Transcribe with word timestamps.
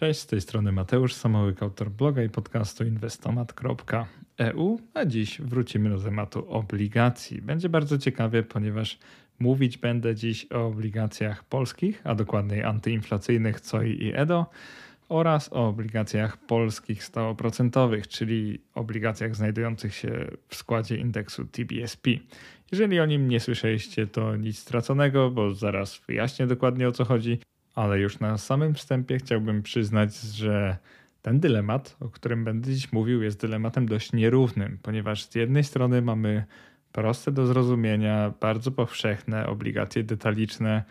Cześć, 0.00 0.20
z 0.20 0.26
tej 0.26 0.40
strony 0.40 0.72
Mateusz 0.72 1.14
Samołyk, 1.14 1.62
autor 1.62 1.90
bloga 1.90 2.22
i 2.22 2.28
podcastu 2.28 2.84
inwestomat.eu, 2.84 4.80
a 4.94 5.04
dziś 5.04 5.40
wrócimy 5.40 5.90
do 5.90 5.98
tematu 5.98 6.50
obligacji. 6.50 7.42
Będzie 7.42 7.68
bardzo 7.68 7.98
ciekawie, 7.98 8.42
ponieważ 8.42 8.98
mówić 9.38 9.78
będę 9.78 10.14
dziś 10.14 10.46
o 10.52 10.66
obligacjach 10.66 11.44
polskich, 11.44 12.00
a 12.04 12.14
dokładniej 12.14 12.64
antyinflacyjnych 12.64 13.60
COI 13.60 14.02
i 14.02 14.12
EDO 14.14 14.46
oraz 15.08 15.52
o 15.52 15.68
obligacjach 15.68 16.36
polskich 16.36 17.04
stałoprocentowych, 17.04 18.08
czyli 18.08 18.60
obligacjach 18.74 19.36
znajdujących 19.36 19.94
się 19.94 20.30
w 20.48 20.54
składzie 20.54 20.96
indeksu 20.96 21.44
TBSP. 21.44 22.10
Jeżeli 22.72 23.00
o 23.00 23.06
nim 23.06 23.28
nie 23.28 23.40
słyszeliście, 23.40 24.06
to 24.06 24.36
nic 24.36 24.58
straconego, 24.58 25.30
bo 25.30 25.54
zaraz 25.54 26.00
wyjaśnię 26.06 26.46
dokładnie 26.46 26.88
o 26.88 26.92
co 26.92 27.04
chodzi 27.04 27.38
ale 27.80 28.00
już 28.00 28.20
na 28.20 28.38
samym 28.38 28.74
wstępie 28.74 29.18
chciałbym 29.18 29.62
przyznać, 29.62 30.14
że 30.16 30.76
ten 31.22 31.40
dylemat, 31.40 31.96
o 32.00 32.08
którym 32.08 32.44
będę 32.44 32.72
dziś 32.72 32.92
mówił, 32.92 33.22
jest 33.22 33.40
dylematem 33.40 33.86
dość 33.86 34.12
nierównym, 34.12 34.78
ponieważ 34.82 35.24
z 35.24 35.34
jednej 35.34 35.64
strony 35.64 36.02
mamy 36.02 36.44
proste 36.92 37.32
do 37.32 37.46
zrozumienia, 37.46 38.32
bardzo 38.40 38.70
powszechne 38.70 39.46
obligacje 39.46 40.02
detaliczne 40.02 40.84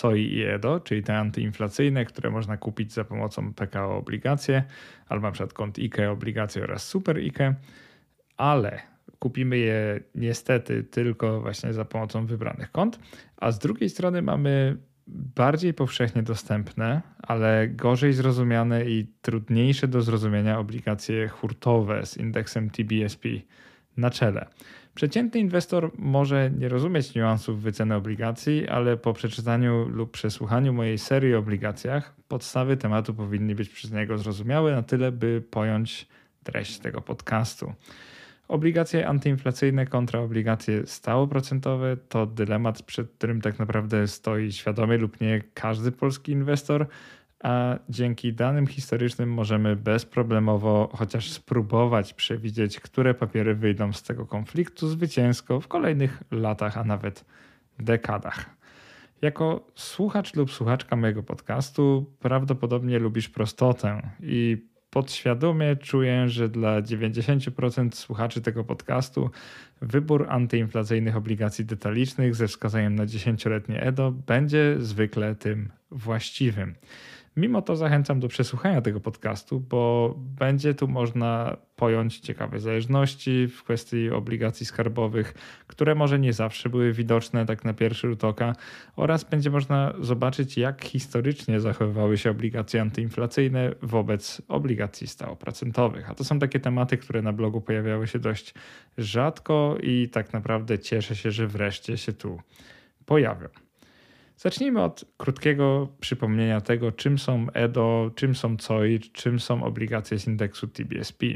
COI 0.00 0.32
i 0.32 0.42
EDO, 0.44 0.80
czyli 0.80 1.02
te 1.02 1.18
antyinflacyjne, 1.18 2.04
które 2.04 2.30
można 2.30 2.56
kupić 2.56 2.92
za 2.92 3.04
pomocą 3.04 3.54
PKO 3.54 3.96
obligacje, 3.96 4.64
albo 5.08 5.26
na 5.26 5.32
przykład 5.32 5.52
kont 5.52 5.78
IKE 5.78 6.10
obligacje 6.10 6.62
oraz 6.62 6.88
Super 6.88 7.16
IKE, 7.16 7.54
ale 8.36 8.82
kupimy 9.18 9.58
je 9.58 10.00
niestety 10.14 10.84
tylko 10.84 11.40
właśnie 11.40 11.72
za 11.72 11.84
pomocą 11.84 12.26
wybranych 12.26 12.72
kont, 12.72 12.98
a 13.36 13.52
z 13.52 13.58
drugiej 13.58 13.90
strony 13.90 14.22
mamy 14.22 14.76
bardziej 15.08 15.74
powszechnie 15.74 16.22
dostępne, 16.22 17.02
ale 17.22 17.68
gorzej 17.68 18.12
zrozumiane 18.12 18.84
i 18.84 19.06
trudniejsze 19.22 19.88
do 19.88 20.02
zrozumienia 20.02 20.58
obligacje 20.58 21.28
hurtowe 21.28 22.06
z 22.06 22.16
indeksem 22.16 22.70
TBSP 22.70 23.28
na 23.96 24.10
czele. 24.10 24.46
Przeciętny 24.94 25.40
inwestor 25.40 25.90
może 25.98 26.50
nie 26.50 26.68
rozumieć 26.68 27.14
niuansów 27.14 27.62
wyceny 27.62 27.94
obligacji, 27.94 28.68
ale 28.68 28.96
po 28.96 29.12
przeczytaniu 29.12 29.88
lub 29.88 30.10
przesłuchaniu 30.10 30.72
mojej 30.72 30.98
serii 30.98 31.34
o 31.34 31.38
obligacjach, 31.38 32.14
podstawy 32.28 32.76
tematu 32.76 33.14
powinny 33.14 33.54
być 33.54 33.68
przez 33.68 33.92
niego 33.92 34.18
zrozumiałe 34.18 34.72
na 34.72 34.82
tyle, 34.82 35.12
by 35.12 35.42
pojąć 35.50 36.08
treść 36.42 36.78
tego 36.78 37.00
podcastu. 37.00 37.72
Obligacje 38.48 39.08
antyinflacyjne 39.08 39.86
kontra 39.86 40.20
obligacje 40.20 40.86
stałoprocentowe 40.86 41.96
to 41.96 42.26
dylemat, 42.26 42.82
przed 42.82 43.10
którym 43.10 43.40
tak 43.40 43.58
naprawdę 43.58 44.06
stoi 44.06 44.52
świadomie 44.52 44.98
lub 44.98 45.20
nie 45.20 45.42
każdy 45.54 45.92
polski 45.92 46.32
inwestor, 46.32 46.86
a 47.42 47.78
dzięki 47.88 48.32
danym 48.32 48.66
historycznym 48.66 49.32
możemy 49.32 49.76
bezproblemowo 49.76 50.90
chociaż 50.92 51.30
spróbować 51.30 52.14
przewidzieć, 52.14 52.80
które 52.80 53.14
papiery 53.14 53.54
wyjdą 53.54 53.92
z 53.92 54.02
tego 54.02 54.26
konfliktu 54.26 54.88
zwycięsko 54.88 55.60
w 55.60 55.68
kolejnych 55.68 56.22
latach, 56.30 56.78
a 56.78 56.84
nawet 56.84 57.24
dekadach. 57.78 58.58
Jako 59.22 59.66
słuchacz 59.74 60.34
lub 60.34 60.52
słuchaczka 60.52 60.96
mojego 60.96 61.22
podcastu 61.22 62.12
prawdopodobnie 62.20 62.98
lubisz 62.98 63.28
prostotę 63.28 64.10
i 64.20 64.67
podświadomie 64.90 65.76
czuję, 65.76 66.28
że 66.28 66.48
dla 66.48 66.82
90% 66.82 67.94
słuchaczy 67.94 68.40
tego 68.40 68.64
podcastu 68.64 69.30
wybór 69.82 70.26
antyinflacyjnych 70.28 71.16
obligacji 71.16 71.64
detalicznych 71.64 72.34
ze 72.34 72.48
wskazaniem 72.48 72.94
na 72.94 73.06
10-letnie 73.06 73.82
EDO 73.82 74.10
będzie 74.12 74.76
zwykle 74.78 75.34
tym 75.34 75.68
właściwym. 75.90 76.74
Mimo 77.38 77.62
to 77.62 77.76
zachęcam 77.76 78.20
do 78.20 78.28
przesłuchania 78.28 78.80
tego 78.80 79.00
podcastu, 79.00 79.60
bo 79.60 80.14
będzie 80.18 80.74
tu 80.74 80.88
można 80.88 81.56
pojąć 81.76 82.20
ciekawe 82.20 82.60
zależności 82.60 83.48
w 83.48 83.62
kwestii 83.62 84.10
obligacji 84.10 84.66
skarbowych, 84.66 85.34
które 85.66 85.94
może 85.94 86.18
nie 86.18 86.32
zawsze 86.32 86.68
były 86.68 86.92
widoczne 86.92 87.46
tak 87.46 87.64
na 87.64 87.74
pierwszy 87.74 88.08
rzut 88.08 88.24
oka, 88.24 88.54
oraz 88.96 89.24
będzie 89.24 89.50
można 89.50 89.92
zobaczyć, 90.00 90.58
jak 90.58 90.84
historycznie 90.84 91.60
zachowywały 91.60 92.18
się 92.18 92.30
obligacje 92.30 92.80
antyinflacyjne 92.82 93.74
wobec 93.82 94.42
obligacji 94.48 95.06
stałoprocentowych. 95.06 96.10
A 96.10 96.14
to 96.14 96.24
są 96.24 96.38
takie 96.38 96.60
tematy, 96.60 96.96
które 96.96 97.22
na 97.22 97.32
blogu 97.32 97.60
pojawiały 97.60 98.06
się 98.06 98.18
dość 98.18 98.54
rzadko 98.98 99.76
i 99.82 100.08
tak 100.08 100.32
naprawdę 100.32 100.78
cieszę 100.78 101.16
się, 101.16 101.30
że 101.30 101.46
wreszcie 101.46 101.96
się 101.96 102.12
tu 102.12 102.40
pojawią. 103.06 103.67
Zacznijmy 104.38 104.82
od 104.82 105.04
krótkiego 105.16 105.88
przypomnienia 106.00 106.60
tego, 106.60 106.92
czym 106.92 107.18
są 107.18 107.46
EDO, 107.52 108.10
czym 108.14 108.34
są 108.34 108.56
COI, 108.56 109.00
czym 109.00 109.40
są 109.40 109.64
obligacje 109.64 110.18
z 110.18 110.26
indeksu 110.26 110.66
TBSP. 110.66 111.26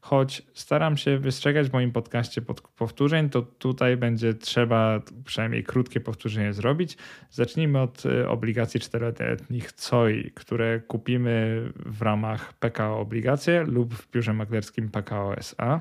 Choć 0.00 0.42
staram 0.54 0.96
się 0.96 1.18
wystrzegać 1.18 1.68
w 1.68 1.72
moim 1.72 1.92
podcaście 1.92 2.42
powtórzeń, 2.76 3.30
to 3.30 3.42
tutaj 3.42 3.96
będzie 3.96 4.34
trzeba 4.34 5.00
przynajmniej 5.24 5.64
krótkie 5.64 6.00
powtórzenie 6.00 6.52
zrobić. 6.52 6.96
Zacznijmy 7.30 7.80
od 7.80 8.06
e, 8.06 8.28
obligacji 8.28 8.80
czteroletnich 8.80 9.72
COI, 9.72 10.30
które 10.34 10.80
kupimy 10.80 11.62
w 11.76 12.02
ramach 12.02 12.52
PKO 12.52 13.00
Obligacje 13.00 13.64
lub 13.64 13.94
w 13.94 14.10
biurze 14.10 14.32
maklerskim 14.32 14.88
PKO 14.90 15.36
SA. 15.36 15.80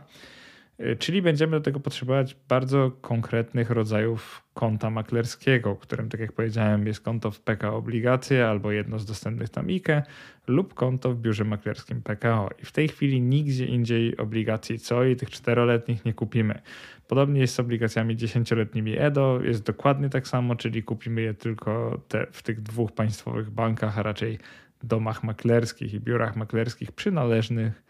Y, 0.79 0.95
czyli 0.95 1.21
będziemy 1.21 1.51
do 1.51 1.61
tego 1.61 1.79
potrzebować 1.79 2.35
bardzo 2.49 2.91
konkretnych 3.01 3.69
rodzajów 3.69 4.43
konta 4.53 4.89
maklerskiego, 4.89 5.75
którym, 5.75 6.09
tak 6.09 6.19
jak 6.19 6.31
powiedziałem, 6.31 6.87
jest 6.87 7.01
konto 7.01 7.31
w 7.31 7.39
PKO 7.39 7.75
Obligacje 7.75 8.47
albo 8.47 8.71
jedno 8.71 8.99
z 8.99 9.05
dostępnych 9.05 9.49
tam 9.49 9.67
IKE 9.67 10.03
lub 10.47 10.73
konto 10.73 11.11
w 11.11 11.17
biurze 11.17 11.43
maklerskim 11.43 12.01
PKO. 12.01 12.49
I 12.61 12.65
w 12.65 12.71
tej 12.71 12.87
chwili 12.87 13.21
nigdzie 13.21 13.65
indziej 13.65 14.17
obligacji 14.17 14.79
co 14.79 15.03
i 15.03 15.15
tych 15.15 15.29
czteroletnich 15.29 16.05
nie 16.05 16.13
kupimy. 16.13 16.61
Podobnie 17.07 17.41
jest 17.41 17.55
z 17.55 17.59
obligacjami 17.59 18.17
dziesięcioletnimi 18.17 18.97
EDO, 18.97 19.39
jest 19.43 19.63
dokładnie 19.63 20.09
tak 20.09 20.27
samo, 20.27 20.55
czyli 20.55 20.83
kupimy 20.83 21.21
je 21.21 21.33
tylko 21.33 22.01
te, 22.07 22.27
w 22.31 22.43
tych 22.43 22.61
dwóch 22.61 22.91
państwowych 22.91 23.49
bankach, 23.49 23.99
a 23.99 24.03
raczej 24.03 24.37
domach 24.83 25.23
maklerskich 25.23 25.93
i 25.93 25.99
biurach 25.99 26.35
maklerskich 26.35 26.91
przynależnych 26.91 27.83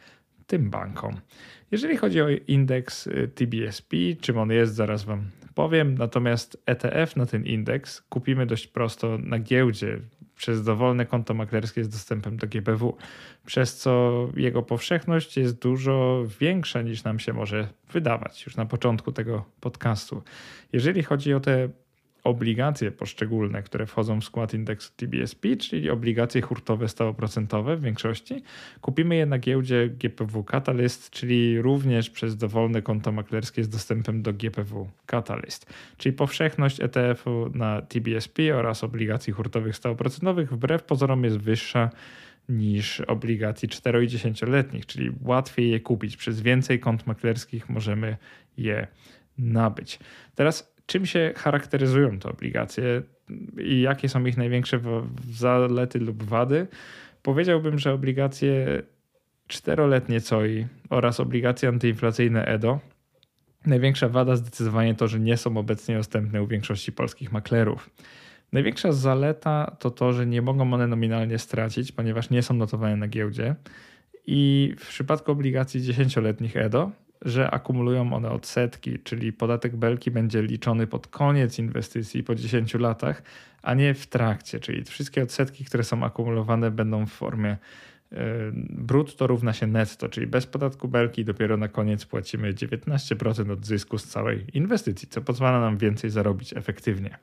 tym 0.48 0.70
bankom. 0.70 1.18
Jeżeli 1.72 1.98
chodzi 1.98 2.22
o 2.22 2.30
indeks 2.48 3.08
y, 3.08 3.32
TBSP, 3.36 3.96
czym 4.22 4.38
on 4.38 4.52
jest, 4.52 4.76
zaraz 4.76 5.04
Wam 5.04 5.30
powiem. 5.56 5.98
Natomiast 5.98 6.64
ETF 6.66 7.16
na 7.16 7.26
ten 7.26 7.46
indeks 7.46 8.02
kupimy 8.02 8.46
dość 8.46 8.68
prosto 8.68 9.18
na 9.18 9.40
giełdzie 9.40 10.00
przez 10.36 10.64
dowolne 10.64 11.06
konto 11.06 11.34
maklerskie 11.34 11.84
z 11.84 11.90
dostępem 11.90 12.38
do 12.38 12.48
GPW, 12.48 12.98
przez 13.46 13.78
co 13.78 14.28
jego 14.36 14.64
powszechność 14.64 15.38
jest 15.38 15.62
dużo 15.62 16.26
większa 16.40 16.82
niż 16.82 17.04
nam 17.04 17.20
się 17.20 17.34
może 17.34 17.68
wydawać 17.92 18.46
już 18.46 18.56
na 18.56 18.66
początku 18.66 19.12
tego 19.12 19.46
podcastu. 19.60 20.24
Jeżeli 20.74 21.04
chodzi 21.04 21.34
o 21.34 21.40
te 21.40 21.70
obligacje 22.28 22.92
poszczególne, 22.92 23.64
które 23.64 23.86
wchodzą 23.86 24.22
w 24.22 24.24
skład 24.24 24.54
indeksu 24.54 24.92
TBSP, 24.96 25.58
czyli 25.58 25.90
obligacje 25.90 26.42
hurtowe 26.42 26.88
stałoprocentowe 26.88 27.78
w 27.78 27.82
większości. 27.82 28.44
Kupimy 28.82 29.16
je 29.16 29.26
na 29.26 29.40
giełdzie 29.40 29.90
GPW 29.90 30.44
Catalyst, 30.44 31.10
czyli 31.10 31.62
również 31.62 32.10
przez 32.10 32.38
dowolne 32.38 32.82
konto 32.82 33.12
maklerskie 33.12 33.64
z 33.64 33.70
dostępem 33.70 34.22
do 34.22 34.34
GPW 34.34 34.90
Catalyst. 35.06 35.74
Czyli 35.98 36.14
powszechność 36.14 36.82
ETF-u 36.82 37.50
na 37.54 37.82
TBSP 37.82 38.56
oraz 38.56 38.84
obligacji 38.84 39.34
hurtowych 39.34 39.76
stałoprocentowych 39.76 40.54
wbrew 40.54 40.84
pozorom 40.84 41.24
jest 41.24 41.38
wyższa 41.38 41.90
niż 42.50 43.02
obligacji 43.02 43.70
4 43.70 44.06
i 44.06 44.08
10-letnich, 44.08 44.86
czyli 44.86 45.12
łatwiej 45.22 45.72
je 45.72 45.80
kupić. 45.80 46.18
Przez 46.18 46.42
więcej 46.42 46.80
kont 46.80 47.08
maklerskich 47.08 47.70
możemy 47.70 48.18
je 48.58 48.88
nabyć. 49.38 50.00
Teraz 50.36 50.77
czym 50.88 51.06
się 51.06 51.34
charakteryzują 51.36 52.20
te 52.20 52.30
obligacje 52.30 53.02
i 53.58 53.82
jakie 53.82 54.10
są 54.10 54.26
ich 54.26 54.38
największe 54.38 54.80
zalety 55.32 56.00
lub 56.00 56.24
wady, 56.24 56.68
powiedziałbym, 57.22 57.80
że 57.80 57.94
obligacje 57.94 58.82
czteroletnie 59.48 60.22
COI 60.22 60.68
oraz 60.90 61.20
obligacje 61.20 61.70
antyinflacyjne 61.70 62.46
EDO. 62.46 62.80
Największa 63.66 64.10
wada 64.10 64.36
zdecydowanie 64.36 64.96
to, 64.96 65.08
że 65.08 65.20
nie 65.20 65.38
są 65.38 65.58
obecnie 65.58 65.98
dostępne 65.98 66.44
u 66.44 66.48
większości 66.48 66.92
polskich 66.92 67.32
maklerów. 67.32 67.90
Największa 68.52 68.92
zaleta 68.92 69.76
to 69.80 69.92
to, 69.92 70.14
że 70.14 70.26
nie 70.26 70.42
mogą 70.42 70.74
one 70.74 70.88
nominalnie 70.88 71.40
stracić, 71.40 71.92
ponieważ 71.92 72.30
nie 72.30 72.44
są 72.44 72.54
notowane 72.54 72.96
na 72.96 73.08
giełdzie. 73.08 73.56
I 74.26 74.74
w 74.80 74.88
przypadku 74.88 75.32
obligacji 75.32 75.82
10-letnich 75.82 76.58
EDO 76.58 76.92
że 77.22 77.52
akumulują 77.52 78.14
one 78.14 78.30
odsetki, 78.30 79.00
czyli 79.00 79.34
podatek 79.34 79.76
belki 79.76 80.12
będzie 80.12 80.42
liczony 80.42 80.88
pod 80.88 81.08
koniec 81.08 81.60
inwestycji 81.60 82.24
po 82.24 82.36
10 82.36 82.74
latach, 82.74 83.24
a 83.62 83.74
nie 83.74 83.94
w 83.94 84.08
trakcie, 84.08 84.60
czyli 84.60 84.84
wszystkie 84.84 85.24
odsetki, 85.24 85.66
które 85.66 85.84
są 85.84 86.04
akumulowane 86.04 86.72
będą 86.72 87.06
w 87.06 87.12
formie 87.12 87.50
e, 87.50 87.58
brutto 88.70 89.28
równa 89.28 89.54
się 89.54 89.68
netto, 89.68 90.10
czyli 90.10 90.28
bez 90.28 90.46
podatku 90.46 90.88
belki 90.88 91.26
dopiero 91.26 91.58
na 91.58 91.68
koniec 91.68 92.06
płacimy 92.06 92.54
19% 92.54 93.52
od 93.52 93.66
zysku 93.66 93.98
z 93.98 94.08
całej 94.08 94.46
inwestycji, 94.54 95.08
co 95.08 95.22
pozwala 95.22 95.60
nam 95.60 95.78
więcej 95.78 96.10
zarobić 96.10 96.54
efektywnie. 96.54 97.18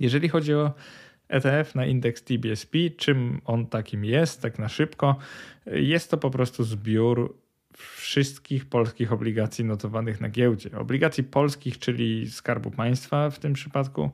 Jeżeli 0.00 0.28
chodzi 0.28 0.54
o 0.54 0.72
ETF 1.28 1.74
na 1.74 1.86
indeks 1.86 2.22
TBSP, 2.22 2.78
czym 2.96 3.40
on 3.44 3.66
takim 3.66 4.04
jest, 4.04 4.42
tak 4.42 4.58
na 4.58 4.68
szybko, 4.68 5.16
jest 5.66 6.10
to 6.10 6.18
po 6.18 6.30
prostu 6.30 6.64
zbiór 6.64 7.45
wszystkich 7.76 8.64
polskich 8.64 9.12
obligacji 9.12 9.64
notowanych 9.64 10.20
na 10.20 10.28
giełdzie. 10.28 10.78
Obligacji 10.78 11.24
polskich, 11.24 11.78
czyli 11.78 12.30
Skarbu 12.30 12.70
Państwa 12.70 13.30
w 13.30 13.38
tym 13.38 13.52
przypadku. 13.52 14.10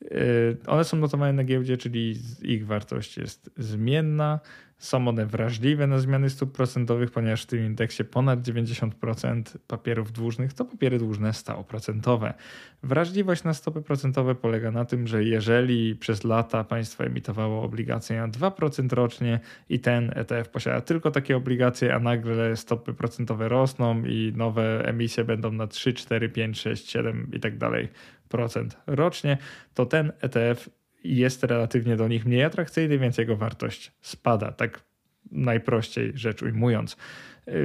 Yy, 0.00 0.56
one 0.66 0.84
są 0.84 0.96
notowane 0.96 1.32
na 1.32 1.44
giełdzie, 1.44 1.76
czyli 1.76 2.14
ich 2.42 2.66
wartość 2.66 3.16
jest 3.16 3.50
zmienna. 3.56 4.40
Są 4.78 5.08
one 5.08 5.26
wrażliwe 5.26 5.86
na 5.86 5.98
zmiany 5.98 6.30
stóp 6.30 6.52
procentowych, 6.52 7.10
ponieważ 7.10 7.42
w 7.42 7.46
tym 7.46 7.66
indeksie 7.66 8.04
ponad 8.04 8.40
90% 8.40 9.42
papierów 9.66 10.12
dłużnych 10.12 10.52
to 10.52 10.64
papiery 10.64 10.98
dłużne 10.98 11.32
stałoprocentowe. 11.32 12.34
Wrażliwość 12.82 13.44
na 13.44 13.54
stopy 13.54 13.82
procentowe 13.82 14.34
polega 14.34 14.70
na 14.70 14.84
tym, 14.84 15.06
że 15.06 15.24
jeżeli 15.24 15.96
przez 15.96 16.24
lata 16.24 16.64
państwo 16.64 17.04
emitowało 17.04 17.62
obligacje 17.62 18.20
na 18.20 18.28
2% 18.28 18.92
rocznie 18.92 19.40
i 19.68 19.80
ten 19.80 20.12
ETF 20.14 20.48
posiada 20.48 20.80
tylko 20.80 21.10
takie 21.10 21.36
obligacje, 21.36 21.94
a 21.94 21.98
nagle 21.98 22.56
stopy 22.56 22.94
procentowe 22.94 23.48
rosną 23.48 24.04
i 24.04 24.32
nowe 24.36 24.84
emisje 24.84 25.24
będą 25.24 25.52
na 25.52 25.66
3, 25.66 25.92
4, 25.92 26.28
5, 26.28 26.60
6, 26.60 26.90
7 26.90 27.30
i 27.32 27.40
tak 27.40 27.58
dalej 27.58 27.88
rocznie, 28.86 29.38
to 29.74 29.86
ten 29.86 30.12
ETF 30.20 30.68
jest 31.04 31.44
relatywnie 31.44 31.96
do 31.96 32.08
nich 32.08 32.26
mniej 32.26 32.44
atrakcyjny, 32.44 32.98
więc 32.98 33.18
jego 33.18 33.36
wartość 33.36 33.92
spada. 34.00 34.52
Tak 34.52 34.80
najprościej 35.30 36.12
rzecz 36.14 36.42
ujmując. 36.42 36.96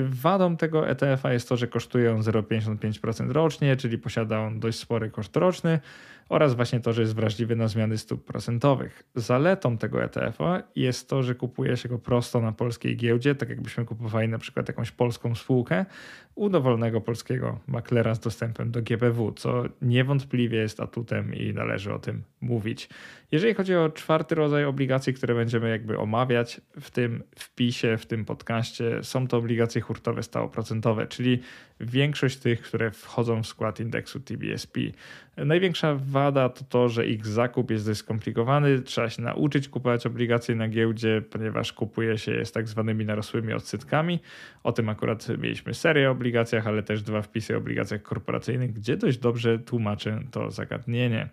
Wadą 0.03 0.57
tego 0.57 0.89
ETF-a 0.89 1.33
jest 1.33 1.50
to, 1.50 1.57
że 1.57 1.68
kosztuje 1.68 2.13
on 2.13 2.21
0,55% 2.21 3.31
rocznie, 3.31 3.75
czyli 3.75 3.97
posiada 3.97 4.39
on 4.39 4.59
dość 4.59 4.80
spory 4.80 5.09
koszt 5.09 5.35
roczny 5.35 5.80
oraz 6.30 6.56
właśnie 6.56 6.80
to, 6.80 6.94
że 6.94 7.01
jest 7.01 7.15
wrażliwy 7.15 7.56
na 7.56 7.68
zmiany 7.68 7.97
stóp 7.97 8.25
procentowych. 8.25 9.03
Zaletą 9.15 9.77
tego 9.77 10.03
ETF-a 10.03 10.63
jest 10.75 11.09
to, 11.09 11.24
że 11.24 11.35
kupuje 11.35 11.77
się 11.77 11.89
go 11.89 12.00
prosto 12.00 12.41
na 12.41 12.51
polskiej 12.51 12.97
giełdzie, 12.97 13.35
tak 13.35 13.50
jakbyśmy 13.50 13.85
kupowali 13.85 14.27
na 14.27 14.38
przykład 14.38 14.68
jakąś 14.68 14.91
polską 14.91 15.35
spółkę 15.35 15.85
u 16.35 16.50
dowolnego 16.50 17.01
polskiego 17.01 17.59
maklera 17.68 18.15
z 18.15 18.19
dostępem 18.19 18.71
do 18.71 18.81
GPW, 18.81 19.31
co 19.31 19.63
niewątpliwie 19.81 20.57
jest 20.57 20.80
atutem 20.80 21.35
i 21.35 21.53
należy 21.53 21.94
o 21.94 22.00
tym 22.00 22.24
mówić. 22.41 22.89
Jeżeli 23.31 23.53
chodzi 23.53 23.75
o 23.75 23.89
czwarty 23.89 24.35
rodzaj 24.35 24.65
obligacji, 24.65 25.13
które 25.13 25.35
będziemy 25.35 25.69
jakby 25.69 25.97
omawiać 25.97 26.62
w 26.81 26.91
tym 26.91 27.24
wpisie, 27.35 27.97
w 27.97 28.06
tym 28.06 28.25
podcaście, 28.25 29.03
są 29.03 29.27
to 29.27 29.38
obligacje 29.38 29.72
hurtowe 29.81 30.23
stałoprocentowe, 30.23 31.07
czyli 31.07 31.39
większość 31.79 32.37
tych, 32.37 32.61
które 32.61 32.91
wchodzą 32.91 33.43
w 33.43 33.47
skład 33.47 33.79
indeksu 33.79 34.19
TBSP. 34.19 34.79
Największa 35.37 35.95
wada 35.95 36.49
to 36.49 36.63
to, 36.63 36.89
że 36.89 37.07
ich 37.07 37.27
zakup 37.27 37.71
jest 37.71 37.85
dość 37.85 37.99
skomplikowany. 37.99 38.81
Trzeba 38.81 39.09
się 39.09 39.21
nauczyć 39.21 39.69
kupować 39.69 40.05
obligacje 40.05 40.55
na 40.55 40.67
giełdzie, 40.67 41.21
ponieważ 41.29 41.73
kupuje 41.73 42.17
się 42.17 42.31
je 42.31 42.45
z 42.45 42.51
tak 42.51 42.67
zwanymi 42.67 43.05
narosłymi 43.05 43.53
odsetkami. 43.53 44.19
O 44.63 44.71
tym 44.71 44.89
akurat 44.89 45.27
mieliśmy 45.37 45.73
serię 45.73 46.09
o 46.09 46.11
obligacjach, 46.11 46.67
ale 46.67 46.83
też 46.83 47.01
dwa 47.01 47.21
wpisy 47.21 47.55
o 47.55 47.57
obligacjach 47.57 48.01
korporacyjnych, 48.01 48.73
gdzie 48.73 48.97
dość 48.97 49.17
dobrze 49.17 49.59
tłumaczę 49.59 50.19
to 50.31 50.51
zagadnienie. 50.51 51.29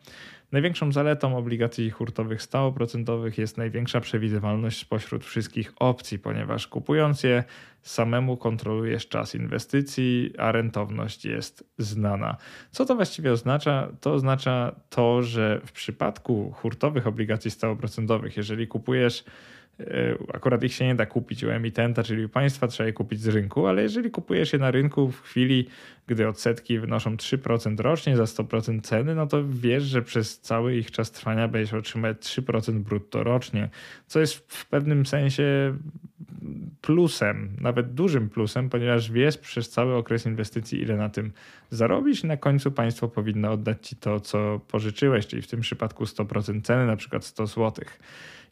Największą 0.52 0.93
zaletą 0.93 1.37
obligacji 1.37 1.91
hurtowych 1.91 2.43
stałoprocentowych 2.43 3.38
jest 3.38 3.58
największa 3.58 4.00
przewidywalność 4.00 4.81
spośród 4.81 5.25
wszystkich 5.25 5.73
opcji, 5.76 6.19
ponieważ 6.19 6.67
kupując 6.67 7.23
je 7.23 7.44
samemu 7.82 8.37
kontrolujesz 8.37 9.08
czas 9.08 9.35
inwestycji, 9.35 10.32
a 10.38 10.52
rentowność 10.52 11.25
jest 11.25 11.64
znana. 11.79 12.37
Co 12.70 12.85
to 12.85 12.94
właściwie 12.94 13.32
oznacza? 13.32 13.88
To 14.00 14.12
oznacza 14.12 14.75
to, 14.88 15.23
że 15.23 15.61
w 15.67 15.73
przypadku 15.73 16.52
hurtowych 16.52 17.06
obligacji 17.06 17.50
stałoprocentowych, 17.50 18.37
jeżeli 18.37 18.69
kupujesz 18.69 19.25
akurat 20.35 20.65
ich 20.65 20.75
się 20.75 20.87
nie 20.87 20.94
da 20.94 21.06
kupić 21.06 21.44
u 21.44 21.50
emitenta, 21.50 22.03
czyli 22.03 22.25
u 22.25 22.29
państwa, 22.29 22.69
trzeba 22.69 22.87
je 22.87 22.93
kupić 22.93 23.21
z 23.21 23.29
rynku, 23.29 23.67
ale 23.67 23.82
jeżeli 23.82 24.11
kupujesz 24.11 24.53
je 24.53 24.59
na 24.59 24.71
rynku 24.71 25.11
w 25.11 25.23
chwili, 25.23 25.69
gdy 26.06 26.29
odsetki 26.29 26.79
wynoszą 26.79 27.17
3% 27.17 27.81
rocznie 27.81 28.17
za 28.17 28.25
100% 28.25 28.81
ceny, 28.81 29.15
no 29.15 29.27
to 29.27 29.44
wiesz, 29.49 29.82
że 29.82 30.03
przez 30.03 30.41
cały 30.41 30.77
ich 30.77 30.91
czas 30.91 31.11
trwania 31.11 31.49
będziesz 31.49 31.75
otrzymać 31.75 32.17
3% 32.17 32.73
brutto 32.73 33.25
rocznie, 33.25 33.69
co 34.06 34.21
jest 34.21 34.35
w 34.35 34.67
pewnym 34.67 35.06
sensie 35.06 35.75
plusem, 36.81 37.56
nawet 37.61 37.94
dużym 37.94 38.29
plusem, 38.29 38.71
ponieważ 38.71 39.12
wiesz 39.12 39.38
przez 39.38 39.71
cały 39.71 39.94
okres 39.94 40.26
inwestycji, 40.26 40.83
ile 40.83 40.97
na 40.97 41.09
tym 41.09 41.33
zarobisz 41.71 42.25
i 42.25 42.26
na 42.26 42.37
końcu 42.37 42.73
państwo 42.73 43.09
powinno 43.09 43.53
oddać 43.53 43.88
ci 43.88 43.97
to, 43.97 44.21
co 44.21 44.61
pożyczyłeś, 44.69 45.26
czyli 45.26 45.43
w 45.43 45.47
tym 45.47 45.61
przypadku 45.61 46.05
100% 46.05 46.62
ceny, 46.62 46.87
na 46.87 46.97
przykład 46.97 47.25
100 47.25 47.47
złotych. 47.47 48.00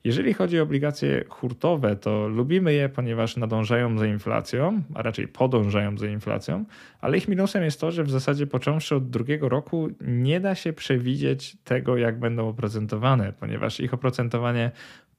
Jeżeli 0.04 0.34
chodzi 0.34 0.60
o 0.60 0.62
obligacje 0.62 1.24
hurtowe, 1.28 1.96
to 1.96 2.28
lubimy 2.28 2.72
je, 2.72 2.88
ponieważ 2.88 3.36
nadążają 3.36 3.98
za 3.98 4.06
inflacją, 4.06 4.82
a 4.94 5.02
raczej 5.02 5.28
podążają 5.28 5.98
za 5.98 6.06
inflacją, 6.06 6.64
ale 7.00 7.18
ich 7.18 7.28
minusem 7.28 7.62
jest 7.62 7.80
to, 7.80 7.90
że 7.90 8.04
w 8.04 8.10
zasadzie 8.10 8.46
począwszy 8.46 8.94
od 8.94 9.10
drugiego 9.10 9.48
roku 9.48 9.88
nie 10.00 10.40
da 10.40 10.54
się 10.54 10.72
przewidzieć 10.72 11.56
tego, 11.64 11.96
jak 11.96 12.18
będą 12.18 12.48
oprocentowane, 12.48 13.32
ponieważ 13.32 13.80
ich 13.80 13.94
oprocentowanie 13.94 14.70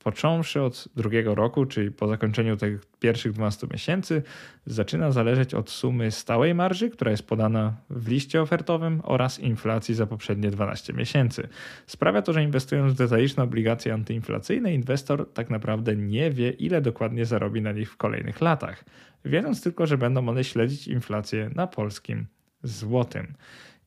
począwszy 0.04 0.62
od 0.62 0.88
drugiego 0.96 1.36
roku, 1.36 1.66
czyli 1.66 1.92
po 1.92 2.08
zakończeniu 2.08 2.58
tych 2.58 2.86
pierwszych 3.00 3.32
12 3.32 3.68
miesięcy, 3.72 4.24
zaczyna 4.66 5.12
zależeć 5.12 5.54
od 5.54 5.70
sumy 5.70 6.12
stałej 6.12 6.56
marży, 6.56 6.90
która 6.90 7.12
jest 7.12 7.28
podana 7.28 7.74
w 7.90 8.08
liście 8.08 8.42
ofertowym 8.42 9.02
oraz 9.04 9.40
inflacji 9.40 9.96
za 9.96 10.06
poprzednie 10.06 10.52
12 10.52 10.94
miesięcy. 10.94 11.48
Sprawia 11.88 12.22
to, 12.22 12.34
że 12.34 12.44
inwestując 12.44 12.94
w 12.94 12.98
detaliczne 12.98 13.44
obligacje 13.44 13.94
antyinflacyjne, 13.94 14.74
inwestor 14.74 15.34
tak 15.34 15.50
naprawdę 15.50 15.96
nie 15.96 16.32
wie, 16.32 16.50
ile 16.50 16.82
dokładnie 16.82 17.26
zarobi 17.26 17.62
na 17.62 17.72
nich 17.72 17.92
w 17.92 17.98
kolejnych 17.98 18.42
latach, 18.42 18.86
wiedząc 19.26 19.62
tylko, 19.62 19.88
że 19.88 19.98
będą 19.98 20.30
one 20.30 20.44
śledzić 20.44 20.88
inflację 20.88 21.50
na 21.56 21.68
polskim 21.68 22.26
złotym. 22.64 23.34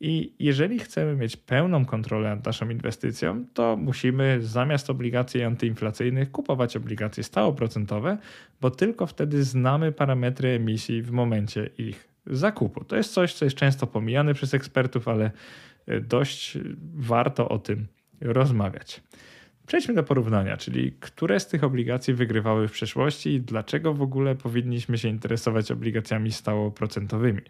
I 0.05 0.35
jeżeli 0.39 0.79
chcemy 0.79 1.17
mieć 1.17 1.37
pełną 1.37 1.85
kontrolę 1.85 2.29
nad 2.29 2.47
naszą 2.47 2.71
inwestycją, 2.71 3.45
to 3.55 3.77
musimy 3.77 4.39
zamiast 4.41 4.91
obligacji 4.91 5.43
antyinflacyjnych 5.43 6.31
kupować 6.31 6.77
obligacje 6.77 7.25
stałoprocentowe, 7.25 8.19
bo 8.61 8.71
tylko 8.71 9.07
wtedy 9.07 9.45
znamy 9.45 9.93
parametry 9.93 10.49
emisji 10.49 11.03
w 11.03 11.11
momencie 11.11 11.71
ich 11.79 12.09
zakupu. 12.27 12.85
To 12.85 12.97
jest 12.97 13.13
coś, 13.13 13.35
co 13.35 13.45
jest 13.45 13.57
często 13.57 13.87
pomijane 13.87 14.35
przez 14.35 14.55
ekspertów, 14.55 15.09
ale 15.09 15.31
e, 15.87 16.01
dość 16.01 16.59
warto 16.95 17.49
o 17.49 17.59
tym 17.59 17.87
rozmawiać. 18.21 19.03
Przejdźmy 19.67 19.95
do 19.95 20.03
porównania, 20.03 20.57
czyli 20.57 20.93
które 21.01 21.41
z 21.41 21.47
tych 21.47 21.65
obligacji 21.65 22.15
wygrywały 22.15 22.69
w 22.69 22.73
przeszłości 22.73 23.31
i 23.31 23.41
dlaczego 23.41 23.95
w 23.95 24.03
ogóle 24.03 24.35
powinniśmy 24.35 24.99
się 24.99 25.09
interesować 25.09 25.71
obligacjami 25.71 26.32
stałoprocentowymi. 26.32 27.43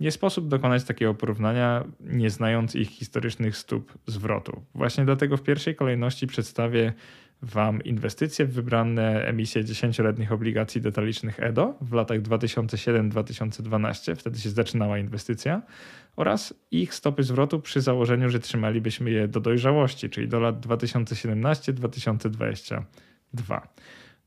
Nie 0.00 0.10
sposób 0.10 0.48
dokonać 0.48 0.84
takiego 0.84 1.14
porównania, 1.14 1.84
nie 2.00 2.30
znając 2.30 2.74
ich 2.74 2.88
historycznych 2.88 3.56
stóp 3.56 3.98
zwrotu. 4.06 4.62
Właśnie 4.74 5.04
dlatego 5.04 5.36
w 5.36 5.42
pierwszej 5.42 5.74
kolejności 5.74 6.26
przedstawię 6.26 6.92
Wam 7.42 7.84
inwestycje 7.84 8.46
w 8.46 8.52
wybrane 8.52 9.26
emisje 9.26 9.64
10-letnich 9.64 10.32
obligacji 10.32 10.80
detalicznych 10.80 11.40
EDO 11.40 11.74
w 11.80 11.92
latach 11.92 12.22
2007-2012, 12.22 14.16
wtedy 14.16 14.38
się 14.38 14.50
zaczynała 14.50 14.98
inwestycja, 14.98 15.62
oraz 16.16 16.54
ich 16.70 16.94
stopy 16.94 17.22
zwrotu 17.22 17.60
przy 17.60 17.80
założeniu, 17.80 18.30
że 18.30 18.40
trzymalibyśmy 18.40 19.10
je 19.10 19.28
do 19.28 19.40
dojrzałości, 19.40 20.10
czyli 20.10 20.28
do 20.28 20.40
lat 20.40 20.66
2017-2022. 20.66 22.82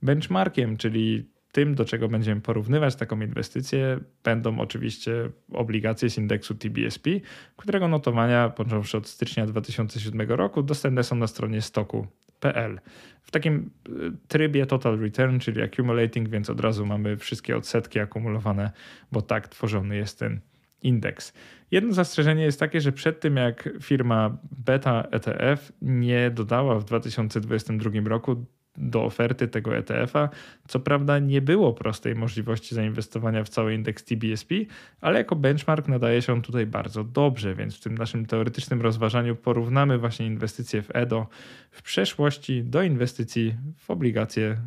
Benchmarkiem, 0.01 0.77
czyli 0.77 1.29
tym, 1.51 1.75
do 1.75 1.85
czego 1.85 2.09
będziemy 2.09 2.41
porównywać 2.41 2.95
taką 2.95 3.21
inwestycję, 3.21 3.99
będą 4.23 4.59
oczywiście 4.59 5.29
obligacje 5.53 6.09
z 6.09 6.17
indeksu 6.17 6.55
TBSP, 6.55 7.09
którego 7.57 7.87
notowania, 7.87 8.49
począwszy 8.49 8.97
od 8.97 9.07
stycznia 9.07 9.45
2007 9.45 10.29
roku, 10.29 10.63
dostępne 10.63 11.03
są 11.03 11.15
na 11.15 11.27
stronie 11.27 11.61
stoku.pl. 11.61 12.79
W 13.21 13.31
takim 13.31 13.69
y, 13.89 13.91
trybie 14.27 14.65
total 14.65 14.99
return, 14.99 15.39
czyli 15.39 15.61
accumulating, 15.61 16.29
więc 16.29 16.49
od 16.49 16.59
razu 16.59 16.85
mamy 16.85 17.17
wszystkie 17.17 17.57
odsetki 17.57 17.99
akumulowane, 17.99 18.71
bo 19.11 19.21
tak 19.21 19.47
tworzony 19.47 19.95
jest 19.95 20.19
ten 20.19 20.39
indeks. 20.81 21.33
Jedno 21.71 21.93
zastrzeżenie 21.93 22.43
jest 22.43 22.59
takie, 22.59 22.81
że 22.81 22.91
przed 22.91 23.19
tym 23.19 23.35
jak 23.35 23.69
firma 23.81 24.37
Beta 24.65 25.07
ETF 25.11 25.71
nie 25.81 26.31
dodała 26.31 26.79
w 26.79 26.83
2022 26.83 28.09
roku 28.09 28.45
do 28.79 29.03
oferty 29.03 29.47
tego 29.47 29.77
ETF-a. 29.77 30.29
Co 30.67 30.79
prawda 30.79 31.19
nie 31.19 31.41
było 31.41 31.73
prostej 31.73 32.15
możliwości 32.15 32.75
zainwestowania 32.75 33.43
w 33.43 33.49
cały 33.49 33.73
indeks 33.73 34.03
TBSP, 34.03 34.55
ale 35.01 35.19
jako 35.19 35.35
benchmark 35.35 35.87
nadaje 35.87 36.21
się 36.21 36.33
on 36.33 36.41
tutaj 36.41 36.65
bardzo 36.65 37.03
dobrze, 37.03 37.55
więc 37.55 37.77
w 37.77 37.81
tym 37.81 37.97
naszym 37.97 38.25
teoretycznym 38.25 38.81
rozważaniu 38.81 39.35
porównamy 39.35 39.97
właśnie 39.97 40.25
inwestycje 40.25 40.81
w 40.81 40.95
EDO 40.95 41.27
w 41.71 41.81
przeszłości 41.81 42.63
do 42.63 42.83
inwestycji 42.83 43.55
w 43.77 43.91
obligacje 43.91 44.57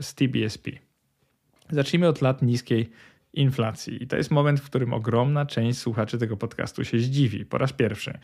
z 0.00 0.14
TBSP. 0.14 0.70
Zacznijmy 1.70 2.08
od 2.08 2.22
lat 2.22 2.42
niskiej 2.42 2.90
inflacji. 3.36 4.02
I 4.02 4.06
to 4.06 4.16
jest 4.16 4.30
moment, 4.30 4.60
w 4.60 4.64
którym 4.64 4.92
ogromna 4.92 5.46
część 5.46 5.78
słuchaczy 5.78 6.18
tego 6.18 6.36
podcastu 6.36 6.84
się 6.84 6.98
zdziwi 6.98 7.44
po 7.44 7.58
raz 7.58 7.72
pierwszy, 7.72 8.18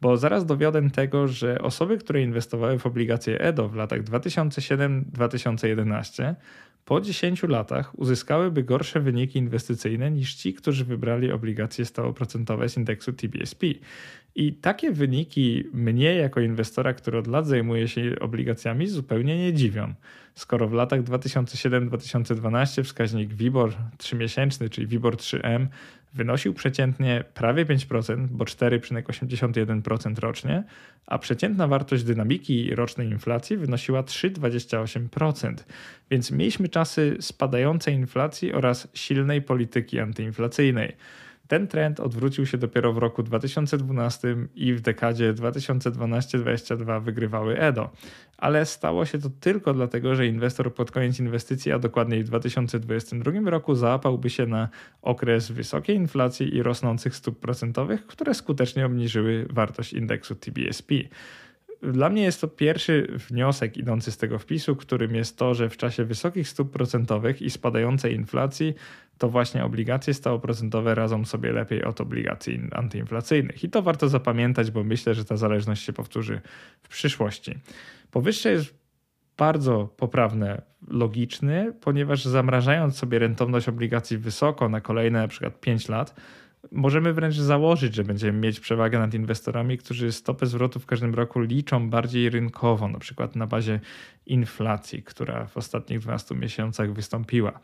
bo 0.00 0.16
zaraz 0.16 0.46
dowiodę 0.46 0.90
tego, 0.90 1.28
że 1.28 1.58
osoby, 1.58 1.98
które 1.98 2.22
inwestowały 2.22 2.78
w 2.78 2.86
obligacje 2.86 3.40
EDO 3.40 3.68
w 3.68 3.74
latach 3.74 4.02
2007-2011 4.02 6.34
po 6.88 7.00
10 7.00 7.42
latach 7.42 7.98
uzyskałyby 7.98 8.62
gorsze 8.62 9.00
wyniki 9.00 9.38
inwestycyjne 9.38 10.10
niż 10.10 10.34
ci, 10.34 10.54
którzy 10.54 10.84
wybrali 10.84 11.32
obligacje 11.32 11.84
stałoprocentowe 11.84 12.68
z 12.68 12.76
indeksu 12.76 13.12
TBSP. 13.12 13.66
I 14.34 14.52
takie 14.52 14.92
wyniki 14.92 15.64
mnie, 15.72 16.14
jako 16.14 16.40
inwestora, 16.40 16.94
który 16.94 17.18
od 17.18 17.26
lat 17.26 17.46
zajmuje 17.46 17.88
się 17.88 18.16
obligacjami, 18.20 18.86
zupełnie 18.86 19.38
nie 19.38 19.54
dziwią. 19.54 19.94
Skoro 20.34 20.68
w 20.68 20.72
latach 20.72 21.02
2007-2012 21.02 22.84
wskaźnik 22.84 23.34
WIBOR 23.34 23.72
3-miesięczny, 23.98 24.70
czyli 24.70 24.86
WIBOR 24.86 25.16
3M, 25.16 25.66
wynosił 26.14 26.54
przeciętnie 26.54 27.24
prawie 27.34 27.66
5%, 27.66 28.26
bo 28.30 28.44
4,81% 28.44 30.18
rocznie, 30.18 30.64
a 31.06 31.18
przeciętna 31.18 31.68
wartość 31.68 32.04
dynamiki 32.04 32.74
rocznej 32.74 33.08
inflacji 33.08 33.56
wynosiła 33.56 34.02
3,28%. 34.02 35.54
Więc 36.10 36.30
mieliśmy 36.30 36.68
czasy 36.68 37.16
spadającej 37.20 37.94
inflacji 37.94 38.52
oraz 38.52 38.88
silnej 38.94 39.42
polityki 39.42 40.00
antyinflacyjnej. 40.00 40.96
Ten 41.48 41.68
trend 41.68 42.00
odwrócił 42.00 42.46
się 42.46 42.58
dopiero 42.58 42.92
w 42.92 42.98
roku 42.98 43.22
2012 43.22 44.36
i 44.54 44.74
w 44.74 44.80
dekadzie 44.80 45.34
2012-2022 45.34 47.02
wygrywały 47.02 47.58
EDO. 47.58 47.90
Ale 48.38 48.66
stało 48.66 49.06
się 49.06 49.18
to 49.18 49.30
tylko 49.40 49.74
dlatego, 49.74 50.14
że 50.14 50.26
inwestor 50.26 50.74
pod 50.74 50.90
koniec 50.90 51.20
inwestycji, 51.20 51.72
a 51.72 51.78
dokładniej 51.78 52.24
w 52.24 52.26
2022 52.26 53.50
roku, 53.50 53.74
załapałby 53.74 54.30
się 54.30 54.46
na 54.46 54.68
okres 55.02 55.50
wysokiej 55.50 55.96
inflacji 55.96 56.54
i 56.54 56.62
rosnących 56.62 57.16
stóp 57.16 57.40
procentowych, 57.40 58.06
które 58.06 58.34
skutecznie 58.34 58.86
obniżyły 58.86 59.46
wartość 59.50 59.92
indeksu 59.92 60.34
TBSP. 60.34 60.94
Dla 61.82 62.10
mnie 62.10 62.22
jest 62.22 62.40
to 62.40 62.48
pierwszy 62.48 63.08
wniosek 63.28 63.76
idący 63.76 64.12
z 64.12 64.16
tego 64.16 64.38
wpisu, 64.38 64.76
którym 64.76 65.14
jest 65.14 65.38
to, 65.38 65.54
że 65.54 65.68
w 65.68 65.76
czasie 65.76 66.04
wysokich 66.04 66.48
stóp 66.48 66.72
procentowych 66.72 67.42
i 67.42 67.50
spadającej 67.50 68.14
inflacji, 68.14 68.74
to 69.18 69.28
właśnie 69.28 69.64
obligacje 69.64 70.14
stałoprocentowe 70.14 70.94
radzą 70.94 71.24
sobie 71.24 71.52
lepiej 71.52 71.84
od 71.84 72.00
obligacji 72.00 72.60
antyinflacyjnych. 72.72 73.64
I 73.64 73.70
to 73.70 73.82
warto 73.82 74.08
zapamiętać, 74.08 74.70
bo 74.70 74.84
myślę, 74.84 75.14
że 75.14 75.24
ta 75.24 75.36
zależność 75.36 75.84
się 75.84 75.92
powtórzy 75.92 76.40
w 76.82 76.88
przyszłości. 76.88 77.58
Powyższe 78.10 78.52
jest 78.52 78.74
bardzo 79.36 79.88
poprawne, 79.96 80.62
logiczny, 80.88 81.72
ponieważ 81.80 82.24
zamrażając 82.24 82.96
sobie 82.96 83.18
rentowność 83.18 83.68
obligacji 83.68 84.18
wysoko 84.18 84.68
na 84.68 84.80
kolejne 84.80 85.28
przykład 85.28 85.60
5 85.60 85.88
lat, 85.88 86.14
Możemy 86.72 87.12
wręcz 87.12 87.36
założyć, 87.36 87.94
że 87.94 88.04
będziemy 88.04 88.38
mieć 88.38 88.60
przewagę 88.60 88.98
nad 88.98 89.14
inwestorami, 89.14 89.78
którzy 89.78 90.12
stopę 90.12 90.46
zwrotu 90.46 90.80
w 90.80 90.86
każdym 90.86 91.14
roku 91.14 91.40
liczą 91.40 91.90
bardziej 91.90 92.30
rynkowo, 92.30 92.88
na 92.88 92.98
przykład 92.98 93.36
na 93.36 93.46
bazie 93.46 93.80
inflacji, 94.26 95.02
która 95.02 95.46
w 95.46 95.56
ostatnich 95.56 95.98
12 95.98 96.34
miesiącach 96.34 96.92
wystąpiła. 96.92 97.60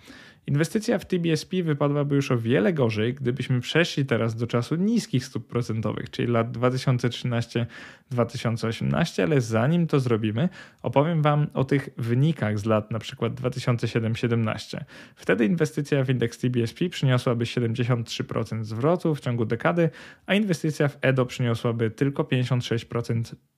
Inwestycja 0.46 0.98
w 0.98 1.04
TBSP 1.04 1.62
wypadłaby 1.62 2.16
już 2.16 2.30
o 2.30 2.38
wiele 2.38 2.72
gorzej, 2.72 3.14
gdybyśmy 3.14 3.60
przeszli 3.60 4.06
teraz 4.06 4.36
do 4.36 4.46
czasu 4.46 4.74
niskich 4.74 5.24
stóp 5.24 5.46
procentowych, 5.46 6.10
czyli 6.10 6.28
lat 6.28 6.52
2013-2018, 6.52 9.22
ale 9.22 9.40
zanim 9.40 9.86
to 9.86 10.00
zrobimy, 10.00 10.48
opowiem 10.82 11.22
Wam 11.22 11.46
o 11.54 11.64
tych 11.64 11.88
wynikach 11.96 12.58
z 12.58 12.64
lat 12.64 12.90
przykład 12.98 13.40
2007-17. 13.40 14.78
Wtedy 15.16 15.44
inwestycja 15.44 16.04
w 16.04 16.10
indeks 16.10 16.38
TBSP 16.38 16.88
przyniosłaby 16.88 17.44
73% 17.44 18.64
zwrotu 18.64 19.14
w 19.14 19.20
ciągu 19.20 19.44
dekady, 19.44 19.90
a 20.26 20.34
inwestycja 20.34 20.88
w 20.88 20.98
EDO 21.00 21.26
przyniosłaby 21.26 21.90
tylko 21.90 22.22
56% 22.22 23.34
Y, 23.34 23.53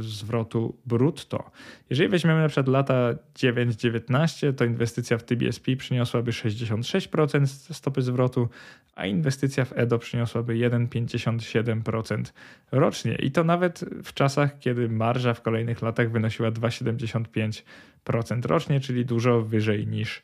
zwrotu 0.00 0.76
brutto. 0.86 1.50
Jeżeli 1.90 2.08
weźmiemy 2.08 2.40
na 2.40 2.48
przykład 2.48 2.68
lata 2.68 3.14
9-19, 3.34 4.54
to 4.54 4.64
inwestycja 4.64 5.18
w 5.18 5.22
TBSP 5.22 5.76
przyniosłaby 5.76 6.30
66% 6.30 7.46
stopy 7.72 8.02
zwrotu, 8.02 8.48
a 8.94 9.06
inwestycja 9.06 9.64
w 9.64 9.72
EDO 9.78 9.98
przyniosłaby 9.98 10.54
1,57% 10.54 12.32
rocznie. 12.72 13.14
I 13.14 13.30
to 13.30 13.44
nawet 13.44 13.84
w 14.04 14.14
czasach, 14.14 14.58
kiedy 14.58 14.88
marża 14.88 15.34
w 15.34 15.42
kolejnych 15.42 15.82
latach 15.82 16.10
wynosiła 16.10 16.50
2,75% 16.50 18.46
rocznie, 18.46 18.80
czyli 18.80 19.04
dużo 19.04 19.42
wyżej 19.42 19.86
niż 19.86 20.22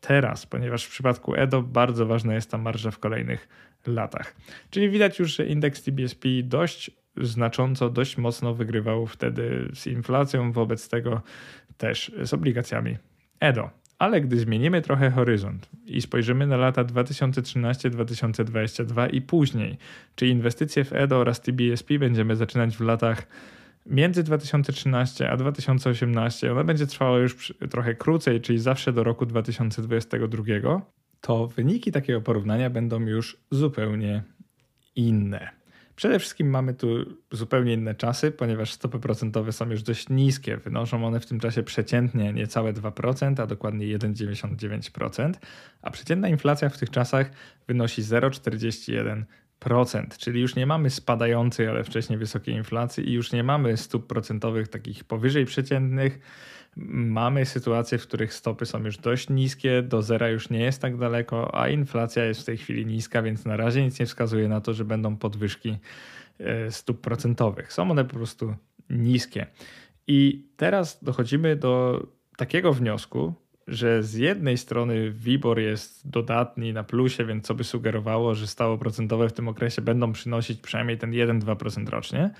teraz, 0.00 0.46
ponieważ 0.46 0.84
w 0.84 0.90
przypadku 0.90 1.34
EDO 1.34 1.62
bardzo 1.62 2.06
ważna 2.06 2.34
jest 2.34 2.50
ta 2.50 2.58
marża 2.58 2.90
w 2.90 2.98
kolejnych 2.98 3.48
latach. 3.86 4.34
Czyli 4.70 4.90
widać 4.90 5.18
już, 5.18 5.36
że 5.36 5.46
indeks 5.46 5.82
TBSP 5.82 6.28
dość 6.42 6.90
znacząco, 7.16 7.90
dość 7.90 8.16
mocno 8.16 8.54
wygrywał 8.54 9.06
wtedy 9.06 9.68
z 9.74 9.86
inflacją, 9.86 10.52
wobec 10.52 10.88
tego 10.88 11.22
też 11.76 12.12
z 12.22 12.34
obligacjami 12.34 12.96
EDO. 13.40 13.70
Ale 13.98 14.20
gdy 14.20 14.38
zmienimy 14.38 14.82
trochę 14.82 15.10
horyzont 15.10 15.68
i 15.86 16.00
spojrzymy 16.00 16.46
na 16.46 16.56
lata 16.56 16.84
2013-2022 16.84 19.14
i 19.14 19.22
później, 19.22 19.78
czy 20.14 20.26
inwestycje 20.26 20.84
w 20.84 20.92
EDO 20.92 21.16
oraz 21.16 21.40
TBSP 21.40 21.98
będziemy 21.98 22.36
zaczynać 22.36 22.76
w 22.76 22.80
latach 22.80 23.26
między 23.86 24.22
2013 24.22 25.30
a 25.30 25.36
2018, 25.36 26.52
ona 26.52 26.64
będzie 26.64 26.86
trwała 26.86 27.18
już 27.18 27.54
trochę 27.70 27.94
krócej, 27.94 28.40
czyli 28.40 28.58
zawsze 28.58 28.92
do 28.92 29.04
roku 29.04 29.26
2022, 29.26 30.42
to 31.20 31.46
wyniki 31.46 31.92
takiego 31.92 32.20
porównania 32.20 32.70
będą 32.70 33.00
już 33.00 33.36
zupełnie 33.50 34.22
inne. 34.96 35.59
Przede 36.00 36.18
wszystkim 36.18 36.50
mamy 36.50 36.74
tu 36.74 36.86
zupełnie 37.32 37.74
inne 37.74 37.94
czasy, 37.94 38.30
ponieważ 38.30 38.72
stopy 38.72 38.98
procentowe 38.98 39.52
są 39.52 39.70
już 39.70 39.82
dość 39.82 40.08
niskie. 40.08 40.56
Wynoszą 40.56 41.06
one 41.06 41.20
w 41.20 41.26
tym 41.26 41.40
czasie 41.40 41.62
przeciętnie 41.62 42.32
niecałe 42.32 42.72
2%, 42.72 43.42
a 43.42 43.46
dokładnie 43.46 43.98
1,99%, 43.98 45.32
a 45.82 45.90
przeciętna 45.90 46.28
inflacja 46.28 46.68
w 46.68 46.78
tych 46.78 46.90
czasach 46.90 47.30
wynosi 47.66 48.02
0,41%, 48.02 49.24
czyli 50.18 50.40
już 50.40 50.54
nie 50.54 50.66
mamy 50.66 50.90
spadającej, 50.90 51.68
ale 51.68 51.84
wcześniej 51.84 52.18
wysokiej 52.18 52.54
inflacji 52.54 53.08
i 53.08 53.12
już 53.12 53.32
nie 53.32 53.42
mamy 53.42 53.76
stóp 53.76 54.06
procentowych 54.06 54.68
takich 54.68 55.04
powyżej 55.04 55.44
przeciętnych 55.44 56.18
mamy 56.76 57.46
sytuacje, 57.46 57.98
w 57.98 58.06
których 58.06 58.34
stopy 58.34 58.66
są 58.66 58.84
już 58.84 58.98
dość 58.98 59.28
niskie, 59.28 59.82
do 59.82 60.02
zera 60.02 60.28
już 60.28 60.50
nie 60.50 60.60
jest 60.60 60.82
tak 60.82 60.96
daleko, 60.96 61.60
a 61.60 61.68
inflacja 61.68 62.24
jest 62.24 62.40
w 62.40 62.44
tej 62.44 62.56
chwili 62.56 62.86
niska, 62.86 63.22
więc 63.22 63.44
na 63.44 63.56
razie 63.56 63.84
nic 63.84 64.00
nie 64.00 64.06
wskazuje 64.06 64.48
na 64.48 64.60
to, 64.60 64.74
że 64.74 64.84
będą 64.84 65.16
podwyżki 65.16 65.78
e, 66.38 66.70
stóp 66.70 67.00
procentowych. 67.00 67.72
Są 67.72 67.90
one 67.90 68.04
po 68.04 68.14
prostu 68.14 68.54
niskie. 68.90 69.46
I 70.06 70.48
teraz 70.56 71.04
dochodzimy 71.04 71.56
do 71.56 72.06
takiego 72.36 72.72
wniosku, 72.72 73.34
że 73.66 74.02
z 74.02 74.14
jednej 74.14 74.58
strony 74.58 75.10
WIBOR 75.10 75.58
jest 75.58 76.10
dodatni 76.10 76.72
na 76.72 76.84
plusie, 76.84 77.24
więc 77.24 77.46
co 77.46 77.54
by 77.54 77.64
sugerowało, 77.64 78.34
że 78.34 78.46
stało 78.46 78.78
procentowe 78.78 79.28
w 79.28 79.32
tym 79.32 79.48
okresie 79.48 79.82
będą 79.82 80.12
przynosić 80.12 80.60
przynajmniej 80.60 80.98
ten 80.98 81.10
1-2% 81.10 81.88
rocznie, 81.88 82.30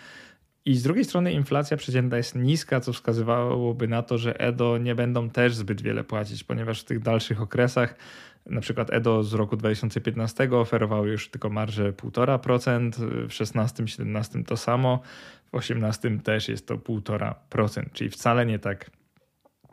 i 0.64 0.76
z 0.76 0.82
drugiej 0.82 1.04
strony 1.04 1.32
inflacja 1.32 1.76
przeciętna 1.76 2.16
jest 2.16 2.34
niska, 2.34 2.80
co 2.80 2.92
wskazywałoby 2.92 3.88
na 3.88 4.02
to, 4.02 4.18
że 4.18 4.40
EDO 4.40 4.78
nie 4.78 4.94
będą 4.94 5.30
też 5.30 5.54
zbyt 5.54 5.82
wiele 5.82 6.04
płacić, 6.04 6.44
ponieważ 6.44 6.80
w 6.80 6.84
tych 6.84 7.00
dalszych 7.00 7.42
okresach, 7.42 7.94
na 8.46 8.60
przykład 8.60 8.92
EDO 8.92 9.22
z 9.22 9.34
roku 9.34 9.56
2015 9.56 10.50
oferowały 10.52 11.08
już 11.08 11.30
tylko 11.30 11.50
marżę 11.50 11.92
1,5%, 11.92 12.90
w 13.28 13.32
16-17 13.32 14.44
to 14.44 14.56
samo, 14.56 15.00
w 15.52 15.54
18 15.54 16.18
też 16.18 16.48
jest 16.48 16.66
to 16.66 16.76
1,5%, 16.76 17.84
czyli 17.92 18.10
wcale 18.10 18.46
nie 18.46 18.58
tak 18.58 18.90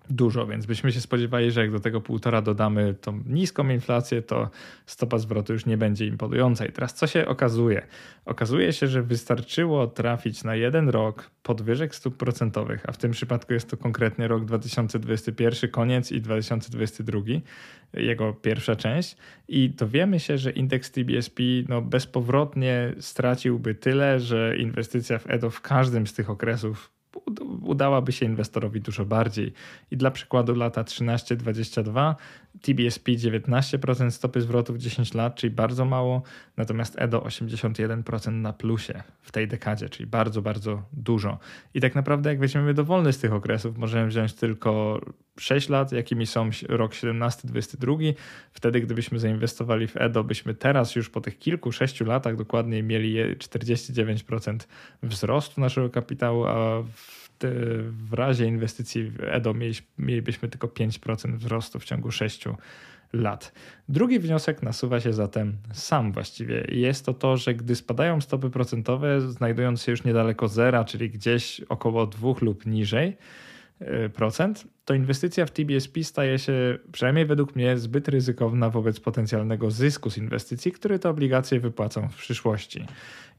dużo, 0.10 0.48
więc 0.48 0.66
byśmy 0.66 0.92
się 0.92 1.02
spodziewali, 1.02 1.52
że 1.52 1.62
jak 1.62 1.72
do 1.72 1.80
tego 1.80 2.02
półtora 2.02 2.42
dodamy 2.42 2.94
tą 3.02 3.24
niską 3.26 3.70
inflację, 3.70 4.22
to 4.22 4.50
stopa 4.86 5.18
zwrotu 5.18 5.54
już 5.54 5.66
nie 5.66 5.78
będzie 5.78 6.06
imponująca. 6.06 6.66
I 6.66 6.72
teraz 6.72 6.94
co 6.94 7.08
się 7.08 7.28
okazuje? 7.28 7.88
Okazuje 8.26 8.74
się, 8.74 8.88
że 8.88 9.04
wystarczyło 9.04 9.88
trafić 9.88 10.44
na 10.44 10.56
jeden 10.56 10.90
rok 10.90 11.32
podwyżek 11.44 11.96
stóp 11.96 12.18
procentowych, 12.18 12.90
a 12.90 12.92
w 12.92 12.98
tym 12.98 13.12
przypadku 13.12 13.54
jest 13.54 13.70
to 13.70 13.78
konkretnie 13.78 14.28
rok 14.28 14.46
2021, 14.46 15.72
koniec 15.72 16.12
i 16.12 16.22
2022, 16.22 17.22
jego 17.94 18.34
pierwsza 18.34 18.76
część 18.76 19.18
i 19.48 19.70
dowiemy 19.70 20.20
się, 20.20 20.38
że 20.38 20.52
indeks 20.52 20.92
TBSP 20.92 21.44
no, 21.70 21.82
bezpowrotnie 21.82 22.94
straciłby 23.00 23.76
tyle, 23.76 24.20
że 24.20 24.58
inwestycja 24.58 25.20
w 25.20 25.30
EDO 25.30 25.50
w 25.50 25.62
każdym 25.62 26.08
z 26.08 26.14
tych 26.14 26.30
okresów 26.30 26.97
udałaby 27.62 28.12
się 28.12 28.26
inwestorowi 28.26 28.82
dużo 28.82 29.06
bardziej. 29.06 29.54
I 29.92 29.98
dla 29.98 30.12
przykładu 30.12 30.56
lata 30.56 30.84
13-22, 30.84 32.16
TBSP 32.62 33.12
19% 33.12 34.12
stopy 34.12 34.42
zwrotu 34.42 34.74
w 34.74 34.78
10 34.78 35.14
lat, 35.14 35.36
czyli 35.36 35.52
bardzo 35.52 35.86
mało, 35.86 36.22
natomiast 36.58 36.96
EDO 37.00 37.20
81% 37.20 38.32
na 38.32 38.54
plusie 38.54 39.04
w 39.22 39.32
tej 39.32 39.48
dekadzie, 39.48 39.90
czyli 39.90 40.08
bardzo, 40.08 40.42
bardzo 40.42 40.84
dużo. 40.94 41.40
I 41.74 41.82
tak 41.82 41.96
naprawdę 41.96 42.30
jak 42.30 42.40
weźmiemy 42.40 42.74
dowolny 42.74 43.14
z 43.14 43.20
tych 43.20 43.34
okresów, 43.34 43.78
możemy 43.78 44.08
wziąć 44.08 44.34
tylko 44.34 45.02
6 45.40 45.70
lat, 45.70 45.92
jakimi 45.92 46.28
są 46.28 46.50
rok 46.70 46.94
17-22. 46.94 48.14
Wtedy, 48.54 48.82
gdybyśmy 48.82 49.20
zainwestowali 49.20 49.88
w 49.88 49.98
EDO, 49.98 50.24
byśmy 50.24 50.54
teraz 50.54 50.96
już 50.96 51.10
po 51.10 51.22
tych 51.22 51.40
kilku, 51.40 51.72
sześciu 51.72 52.06
latach 52.06 52.36
dokładnie 52.36 52.84
mieli 52.84 53.36
49% 53.36 54.58
wzrostu 55.04 55.62
naszego 55.62 55.90
kapitału, 55.90 56.46
a 56.46 56.84
w, 56.94 57.27
w 57.92 58.14
razie 58.14 58.46
inwestycji 58.46 59.04
w 59.04 59.24
EDO 59.24 59.54
mielibyśmy 59.98 60.50
tylko 60.50 60.68
5% 60.68 61.36
wzrostu 61.36 61.80
w 61.80 61.86
ciągu 61.86 62.12
6 62.12 62.46
lat. 63.14 63.52
Drugi 63.90 64.20
wniosek 64.20 64.64
nasuwa 64.64 65.00
się 65.00 65.14
zatem 65.14 65.58
sam 65.74 66.12
właściwie. 66.12 66.66
Jest 66.70 67.06
to 67.06 67.14
to, 67.14 67.38
że 67.38 67.56
gdy 67.56 67.76
spadają 67.76 68.22
stopy 68.22 68.50
procentowe, 68.50 69.22
znajdując 69.22 69.82
się 69.82 69.92
już 69.92 70.04
niedaleko 70.04 70.48
zera, 70.48 70.86
czyli 70.86 71.10
gdzieś 71.10 71.62
około 71.70 72.08
2 72.08 72.34
lub 72.42 72.66
niżej, 72.66 73.18
e, 73.80 74.10
procent, 74.10 74.68
to 74.88 74.94
inwestycja 74.94 75.46
w 75.46 75.52
TBSP 75.52 76.04
staje 76.04 76.40
się, 76.40 76.78
przynajmniej 76.92 77.26
według 77.26 77.56
mnie, 77.56 77.78
zbyt 77.78 78.08
ryzykowna 78.08 78.70
wobec 78.70 79.00
potencjalnego 79.00 79.72
zysku 79.72 80.10
z 80.10 80.18
inwestycji, 80.18 80.72
który 80.72 81.00
te 81.00 81.10
obligacje 81.10 81.60
wypłacą 81.60 82.10
w 82.10 82.16
przyszłości. 82.16 82.86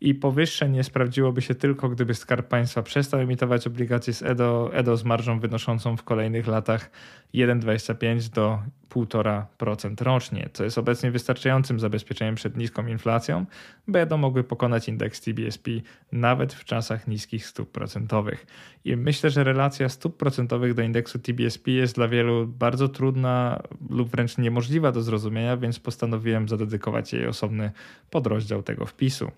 I 0.01 0.15
powyższe 0.15 0.69
nie 0.69 0.85
sprawdziłoby 0.85 1.43
się 1.43 1.55
tylko, 1.55 1.89
gdyby 1.89 2.15
Skarb 2.15 2.49
Państwa 2.49 2.83
przestał 2.83 3.21
emitować 3.21 3.67
obligacje 3.67 4.15
z 4.15 4.23
EDO, 4.23 4.71
EDO 4.73 4.97
z 4.97 5.05
marżą 5.05 5.41
wynoszącą 5.41 5.97
w 5.97 6.03
kolejnych 6.03 6.47
latach 6.47 6.91
1,25 7.35 8.29
do 8.29 8.59
1,5% 8.91 10.03
rocznie, 10.03 10.49
co 10.53 10.65
jest 10.65 10.79
obecnie 10.79 11.11
wystarczającym 11.11 11.81
zabezpieczeniem 11.81 12.35
przed 12.35 12.57
niską 12.57 12.87
inflacją, 12.87 13.47
by 13.89 13.99
EDO 13.99 14.17
mogły 14.17 14.45
pokonać 14.45 14.89
indeks 14.89 15.21
TBSP 15.21 15.71
nawet 16.13 16.53
w 16.53 16.65
czasach 16.65 17.09
niskich 17.09 17.47
stóp 17.47 17.71
procentowych. 17.71 18.47
I 18.85 18.97
myślę, 18.97 19.31
że 19.31 19.45
relacja 19.45 19.89
stóp 19.89 20.17
procentowych 20.17 20.75
do 20.75 20.83
indeksu 20.83 21.19
TBSP 21.19 21.38
BSP 21.39 21.71
jest 21.71 21.95
dla 21.95 22.09
wielu 22.09 22.47
bardzo 22.47 22.89
trudna 22.89 23.63
lub 23.91 24.09
wręcz 24.09 24.39
niemożliwa 24.39 24.93
do 24.93 25.03
zrozumienia, 25.03 25.57
więc 25.57 25.79
postanowiłem 25.79 26.49
zadedykować 26.49 27.13
jej 27.13 27.27
osobny 27.27 27.71
podrozdział 28.11 28.63
tego 28.63 28.87
wpisu. 28.87 29.31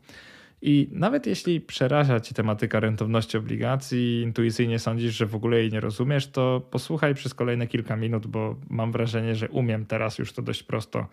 I 0.62 0.88
nawet 0.92 1.26
jeśli 1.26 1.60
przeraża 1.60 2.20
Ci 2.20 2.34
tematyka 2.34 2.80
rentowności 2.80 3.36
obligacji, 3.36 4.22
intuicyjnie 4.22 4.78
sądzisz, 4.78 5.14
że 5.14 5.26
w 5.26 5.34
ogóle 5.34 5.58
jej 5.58 5.70
nie 5.72 5.80
rozumiesz, 5.80 6.30
to 6.30 6.60
posłuchaj 6.70 7.14
przez 7.14 7.34
kolejne 7.34 7.66
kilka 7.66 7.96
minut, 7.96 8.26
bo 8.26 8.56
mam 8.70 8.92
wrażenie, 8.92 9.34
że 9.34 9.48
umiem 9.48 9.86
teraz 9.86 10.18
już 10.18 10.32
to 10.32 10.42
dość 10.42 10.62
prosto 10.62 11.06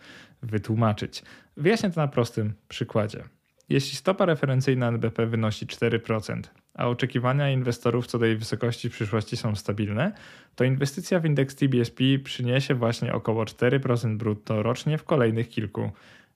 wytłumaczyć. 0.43 1.23
Wyjaśnię 1.57 1.89
to 1.89 2.01
na 2.01 2.07
prostym 2.07 2.53
przykładzie. 2.67 3.23
Jeśli 3.69 3.97
stopa 3.97 4.25
referencyjna 4.25 4.87
NBP 4.87 5.25
wynosi 5.25 5.65
4%, 5.65 6.41
a 6.73 6.87
oczekiwania 6.87 7.51
inwestorów 7.51 8.07
co 8.07 8.19
do 8.19 8.25
jej 8.25 8.37
wysokości 8.37 8.89
w 8.89 8.93
przyszłości 8.93 9.37
są 9.37 9.55
stabilne, 9.55 10.11
to 10.57 10.63
inwestycja 10.63 11.19
w 11.19 11.25
indeks 11.25 11.55
TBSP 11.55 12.03
przyniesie 12.23 12.75
właśnie 12.75 13.13
około 13.13 13.43
4% 13.43 14.17
brutto 14.17 14.63
rocznie 14.63 14.97
w 14.97 15.03
kolejnych 15.03 15.49
kilku 15.49 15.91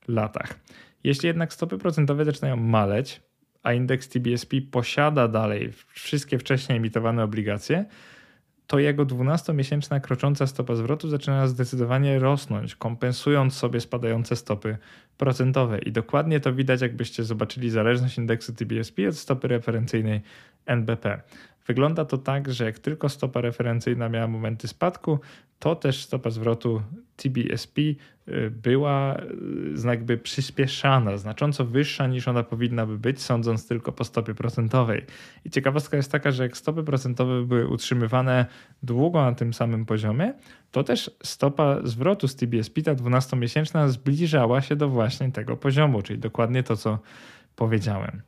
latach. 0.08 0.58
Jeśli 1.04 1.26
jednak 1.26 1.52
stopy 1.52 1.78
procentowe 1.78 2.24
zaczynają 2.24 2.56
maleć, 2.56 3.20
a 3.62 3.72
indeks 3.72 4.08
TBSP 4.08 4.56
posiada 4.70 5.28
dalej 5.28 5.72
wszystkie 5.86 6.38
wcześniej 6.38 6.78
emitowane 6.78 7.24
obligacje, 7.24 7.84
to 8.66 8.78
jego 8.78 9.06
12-miesięczna 9.06 10.00
krocząca 10.00 10.46
stopa 10.46 10.74
zwrotu 10.74 11.08
zaczyna 11.08 11.46
zdecydowanie 11.48 12.18
rosnąć, 12.18 12.76
kompensując 12.76 13.54
sobie 13.54 13.80
spadające 13.80 14.36
stopy 14.36 14.76
procentowe. 15.16 15.78
I 15.78 15.92
dokładnie 15.92 16.40
to 16.40 16.52
widać, 16.52 16.80
jakbyście 16.80 17.24
zobaczyli 17.24 17.70
zależność 17.70 18.18
indeksu 18.18 18.52
TBSP 18.52 19.08
od 19.08 19.16
stopy 19.16 19.48
referencyjnej 19.48 20.20
NBP. 20.66 21.20
Wygląda 21.66 22.04
to 22.04 22.18
tak, 22.18 22.52
że 22.52 22.64
jak 22.64 22.78
tylko 22.78 23.08
stopa 23.08 23.40
referencyjna 23.40 24.08
miała 24.08 24.26
momenty 24.26 24.68
spadku, 24.68 25.18
to 25.58 25.74
też 25.76 26.02
stopa 26.02 26.30
zwrotu 26.30 26.82
TBSP 27.16 27.80
y, 27.80 27.96
była 28.50 29.16
y, 29.16 29.88
jakby 29.88 30.18
przyspieszana, 30.18 31.16
znacząco 31.16 31.64
wyższa 31.64 32.06
niż 32.06 32.28
ona 32.28 32.42
powinna 32.42 32.86
by 32.86 32.98
być, 32.98 33.22
sądząc 33.22 33.68
tylko 33.68 33.92
po 33.92 34.04
stopie 34.04 34.34
procentowej. 34.34 35.04
I 35.44 35.50
ciekawostka 35.50 35.96
jest 35.96 36.12
taka, 36.12 36.30
że 36.30 36.42
jak 36.42 36.56
stopy 36.56 36.84
procentowe 36.84 37.42
były 37.46 37.68
utrzymywane 37.68 38.46
długo 38.82 39.22
na 39.22 39.32
tym 39.34 39.54
samym 39.54 39.86
poziomie, 39.86 40.34
to 40.70 40.84
też 40.84 41.10
stopa 41.22 41.76
zwrotu 41.84 42.28
z 42.28 42.36
TBSP, 42.36 42.82
ta 42.82 42.94
12-miesięczna, 42.94 43.88
zbliżała 43.88 44.60
się 44.60 44.76
do 44.76 44.88
właśnie 44.88 45.32
tego 45.32 45.56
poziomu, 45.56 46.02
czyli 46.02 46.18
dokładnie 46.18 46.62
to, 46.62 46.76
co 46.76 46.98
powiedziałem. 47.56 48.22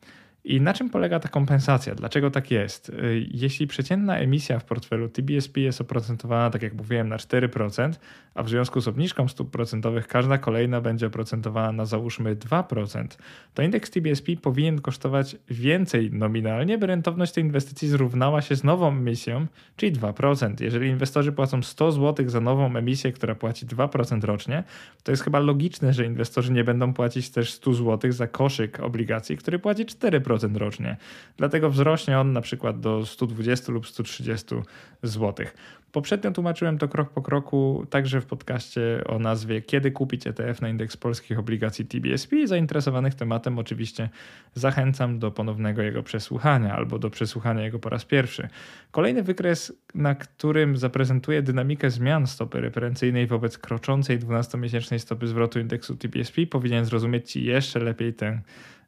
I 0.45 0.61
na 0.61 0.75
czym 0.75 0.91
polega 0.91 1.21
ta 1.21 1.29
kompensacja? 1.29 1.95
Dlaczego 1.95 2.31
tak 2.31 2.51
jest? 2.51 2.89
Y, 2.89 3.27
jeśli 3.31 3.67
przeciętna 3.67 4.17
emisja 4.17 4.59
w 4.59 4.65
portfelu 4.65 5.09
TBSP 5.09 5.61
jest 5.61 5.81
oprocentowana, 5.81 6.51
tak 6.51 6.63
jak 6.63 6.75
mówiłem, 6.75 7.09
na 7.09 7.17
4%, 7.17 7.93
a 8.35 8.43
w 8.43 8.49
związku 8.49 8.81
z 8.81 8.89
obniżką 8.89 9.29
stóp 9.29 9.51
procentowych 9.51 10.09
każda 10.09 10.39
kolejna 10.39 10.81
będzie 10.81 11.07
oprocentowana 11.07 11.73
na 11.73 11.85
załóżmy 11.85 12.37
2%, 12.37 13.07
to 13.55 13.63
indeks 13.63 13.91
TBSP 13.91 14.37
powinien 14.37 14.81
kosztować 14.81 15.37
więcej 15.51 16.11
nominalnie, 16.13 16.79
by 16.79 16.87
rentowność 16.87 17.33
tej 17.33 17.45
inwestycji 17.45 17.89
zrównała 17.89 18.43
się 18.43 18.57
z 18.57 18.65
nową 18.65 18.89
emisją, 18.89 19.47
czyli 19.77 19.93
2%. 19.93 20.55
Jeżeli 20.61 20.89
inwestorzy 20.89 21.33
płacą 21.33 21.63
100 21.63 21.93
zł 21.93 22.29
za 22.29 22.41
nową 22.41 22.77
emisję, 22.77 23.13
która 23.13 23.35
płaci 23.35 23.67
2% 23.67 24.25
rocznie, 24.25 24.65
to 25.03 25.13
jest 25.13 25.25
chyba 25.25 25.39
logiczne, 25.39 25.93
że 25.93 26.07
inwestorzy 26.07 26.53
nie 26.53 26.65
będą 26.65 26.95
płacić 26.95 27.31
też 27.31 27.53
100 27.53 27.73
zł 27.73 28.13
za 28.13 28.27
koszyk 28.27 28.81
obligacji, 28.81 29.37
który 29.37 29.59
płaci 29.59 29.87
4% 29.87 30.34
rocznie. 30.55 30.97
Dlatego 31.37 31.71
wzrośnie 31.71 32.21
on 32.21 32.33
na 32.33 32.41
przykład 32.41 32.81
do 32.81 33.07
120 33.07 33.73
lub 33.73 33.87
130 33.87 34.55
zł. 35.03 35.47
Poprzednio 35.95 36.31
tłumaczyłem 36.31 36.79
to 36.79 36.89
krok 36.89 37.11
po 37.11 37.23
kroku, 37.23 37.87
także 37.91 38.21
w 38.21 38.27
podcaście 38.27 39.05
o 39.07 39.19
nazwie 39.19 39.63
Kiedy 39.63 39.91
kupić 39.91 40.27
ETF 40.27 40.61
na 40.61 40.69
indeks 40.69 40.97
polskich 40.97 41.39
obligacji 41.39 41.87
TBSP. 41.87 42.47
Zainteresowanych 42.47 43.15
tematem 43.15 43.59
oczywiście 43.59 44.09
zachęcam 44.55 45.19
do 45.19 45.31
ponownego 45.31 45.83
jego 45.83 46.03
przesłuchania 46.03 46.75
albo 46.77 46.99
do 46.99 47.11
przesłuchania 47.11 47.63
jego 47.63 47.79
po 47.79 47.89
raz 47.89 48.05
pierwszy. 48.05 48.49
Kolejny 48.91 49.23
wykres, 49.23 49.73
na 49.95 50.15
którym 50.15 50.77
zaprezentuję 50.77 51.43
dynamikę 51.43 51.91
zmian 51.91 52.27
stopy 52.27 52.61
referencyjnej 52.61 53.27
wobec 53.27 53.59
kroczącej 53.59 54.19
12-miesięcznej 54.19 54.99
stopy 54.99 55.27
zwrotu 55.27 55.61
indeksu 55.61 55.97
TBSP, 55.97 56.47
powinien 56.47 56.85
zrozumieć 56.85 57.31
Ci 57.31 57.45
jeszcze 57.45 57.81
lepiej 57.81 58.15
tę 58.15 58.41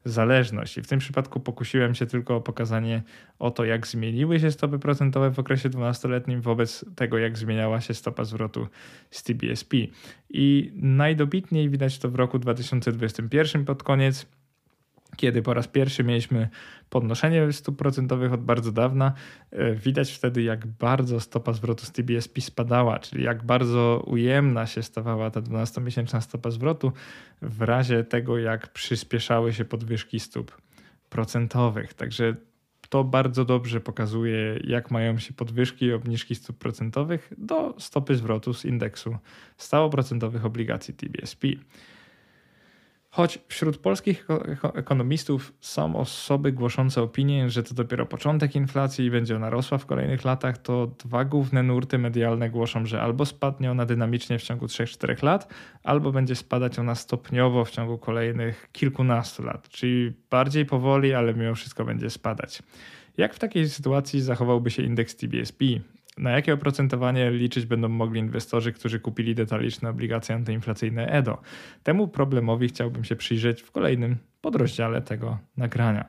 zależność. 0.07 0.79
I 0.79 0.83
w 0.83 0.87
tym 0.87 0.99
przypadku 0.99 1.41
pokusiłem 1.41 1.95
się 1.95 2.07
tylko 2.07 2.37
o 2.37 2.41
pokazanie 2.41 3.03
o 3.39 3.51
to, 3.51 3.65
jak 3.65 3.87
zmieniły 3.87 4.41
się 4.41 4.51
stopy 4.51 4.79
procentowe 4.79 5.31
w 5.31 5.39
okresie 5.39 5.71
12-letnim 5.71 6.41
wobec 6.41 6.85
tego, 6.97 7.19
jak 7.19 7.39
zmieniała 7.39 7.81
się 7.81 7.95
stopa 7.95 8.25
zwrotu 8.25 8.69
z 9.11 9.23
TBSP. 9.23 9.77
I 10.31 10.73
najdobitniej 10.75 11.71
widać 11.71 11.99
to 11.99 12.11
w 12.11 12.15
roku 12.15 12.39
2021 12.39 13.65
pod 13.65 13.83
koniec, 13.83 14.27
kiedy 15.17 15.43
po 15.43 15.55
raz 15.55 15.69
pierwszy 15.69 16.05
mieliśmy 16.05 16.49
podnoszenie 16.91 17.53
stóp 17.53 17.79
procentowych 17.79 18.33
od 18.33 18.45
bardzo 18.45 18.73
dawna, 18.73 19.13
e, 19.51 19.75
widać 19.75 20.13
wtedy, 20.13 20.43
jak 20.43 20.67
bardzo 20.67 21.21
stopa 21.21 21.53
zwrotu 21.53 21.87
z 21.87 21.93
TBSP 21.93 22.41
spadała, 22.41 22.99
czyli 22.99 23.25
jak 23.25 23.45
bardzo 23.45 24.03
ujemna 24.07 24.67
się 24.67 24.83
stawała 24.83 25.31
ta 25.31 25.41
12-miesięczna 25.41 26.21
stopa 26.21 26.51
zwrotu 26.51 26.93
w 27.43 27.63
razie 27.63 28.05
tego, 28.05 28.39
jak 28.39 28.73
przyspieszały 28.73 29.53
się 29.53 29.65
podwyżki 29.65 30.21
stóp 30.21 30.57
procentowych. 31.11 31.95
Także 31.95 32.35
to 32.89 33.05
bardzo 33.05 33.45
dobrze 33.45 33.81
pokazuje, 33.81 34.61
jak 34.65 34.91
mają 34.91 35.19
się 35.19 35.35
podwyżki 35.35 35.85
i 35.85 35.93
obniżki 35.93 36.35
stóp 36.35 36.59
procentowych 36.59 37.33
do 37.39 37.75
stopy 37.79 38.17
zwrotu 38.17 38.55
z 38.55 38.65
indeksu 38.65 39.17
stałoprocentowych 39.57 40.45
obligacji 40.45 40.95
TBSP. 40.95 41.49
Choć 43.17 43.39
wśród 43.49 43.79
polskich 43.79 44.27
ekonomistów 44.75 45.53
są 45.61 45.97
osoby 45.97 46.53
głoszące 46.53 47.03
opinię, 47.03 47.51
że 47.51 47.63
to 47.63 47.75
dopiero 47.75 48.07
początek 48.07 48.57
inflacji 48.57 49.05
i 49.07 49.11
będzie 49.11 49.37
ona 49.37 49.51
rosła 49.51 49.79
w 49.79 49.87
kolejnych 49.87 50.25
latach, 50.25 50.59
to 50.59 50.87
dwa 50.87 51.25
główne 51.25 51.63
nurty 51.63 51.99
medialne 51.99 52.51
głoszą, 52.51 52.87
że 52.87 53.03
albo 53.03 53.27
spadnie 53.27 53.71
ona 53.71 53.87
dynamicznie 53.87 54.39
w 54.39 54.43
ciągu 54.43 54.67
3-4 54.67 55.25
lat, 55.25 55.55
albo 55.83 56.13
będzie 56.13 56.35
spadać 56.35 56.79
ona 56.79 56.95
stopniowo 56.95 57.65
w 57.65 57.71
ciągu 57.71 57.99
kolejnych 57.99 58.69
kilkunastu 58.73 59.43
lat, 59.43 59.69
czyli 59.69 60.13
bardziej 60.31 60.67
powoli, 60.67 61.15
ale 61.15 61.35
mimo 61.35 61.55
wszystko 61.55 61.85
będzie 61.85 62.11
spadać. 62.11 62.63
Jak 63.17 63.35
w 63.35 63.39
takiej 63.39 63.69
sytuacji 63.69 64.21
zachowałby 64.21 64.71
się 64.71 64.83
indeks 64.83 65.17
TBSP? 65.17 65.65
Na 66.17 66.31
jakie 66.31 66.55
oprocentowanie 66.55 67.31
liczyć 67.31 67.67
będą 67.67 67.89
mogli 67.89 68.21
inwestorzy, 68.21 68.73
którzy 68.73 69.01
kupili 69.01 69.35
detaliczne 69.35 69.91
obligacje 69.91 70.35
antyinflacyjne 70.35 71.07
EDO? 71.07 71.43
Temu 71.83 72.09
problemowi 72.09 72.69
chciałbym 72.69 73.05
się 73.05 73.17
przyjrzeć 73.17 73.63
w 73.63 73.71
kolejnym 73.71 74.17
podrozdziale 74.41 75.03
tego 75.03 75.39
nagrania. 75.57 76.05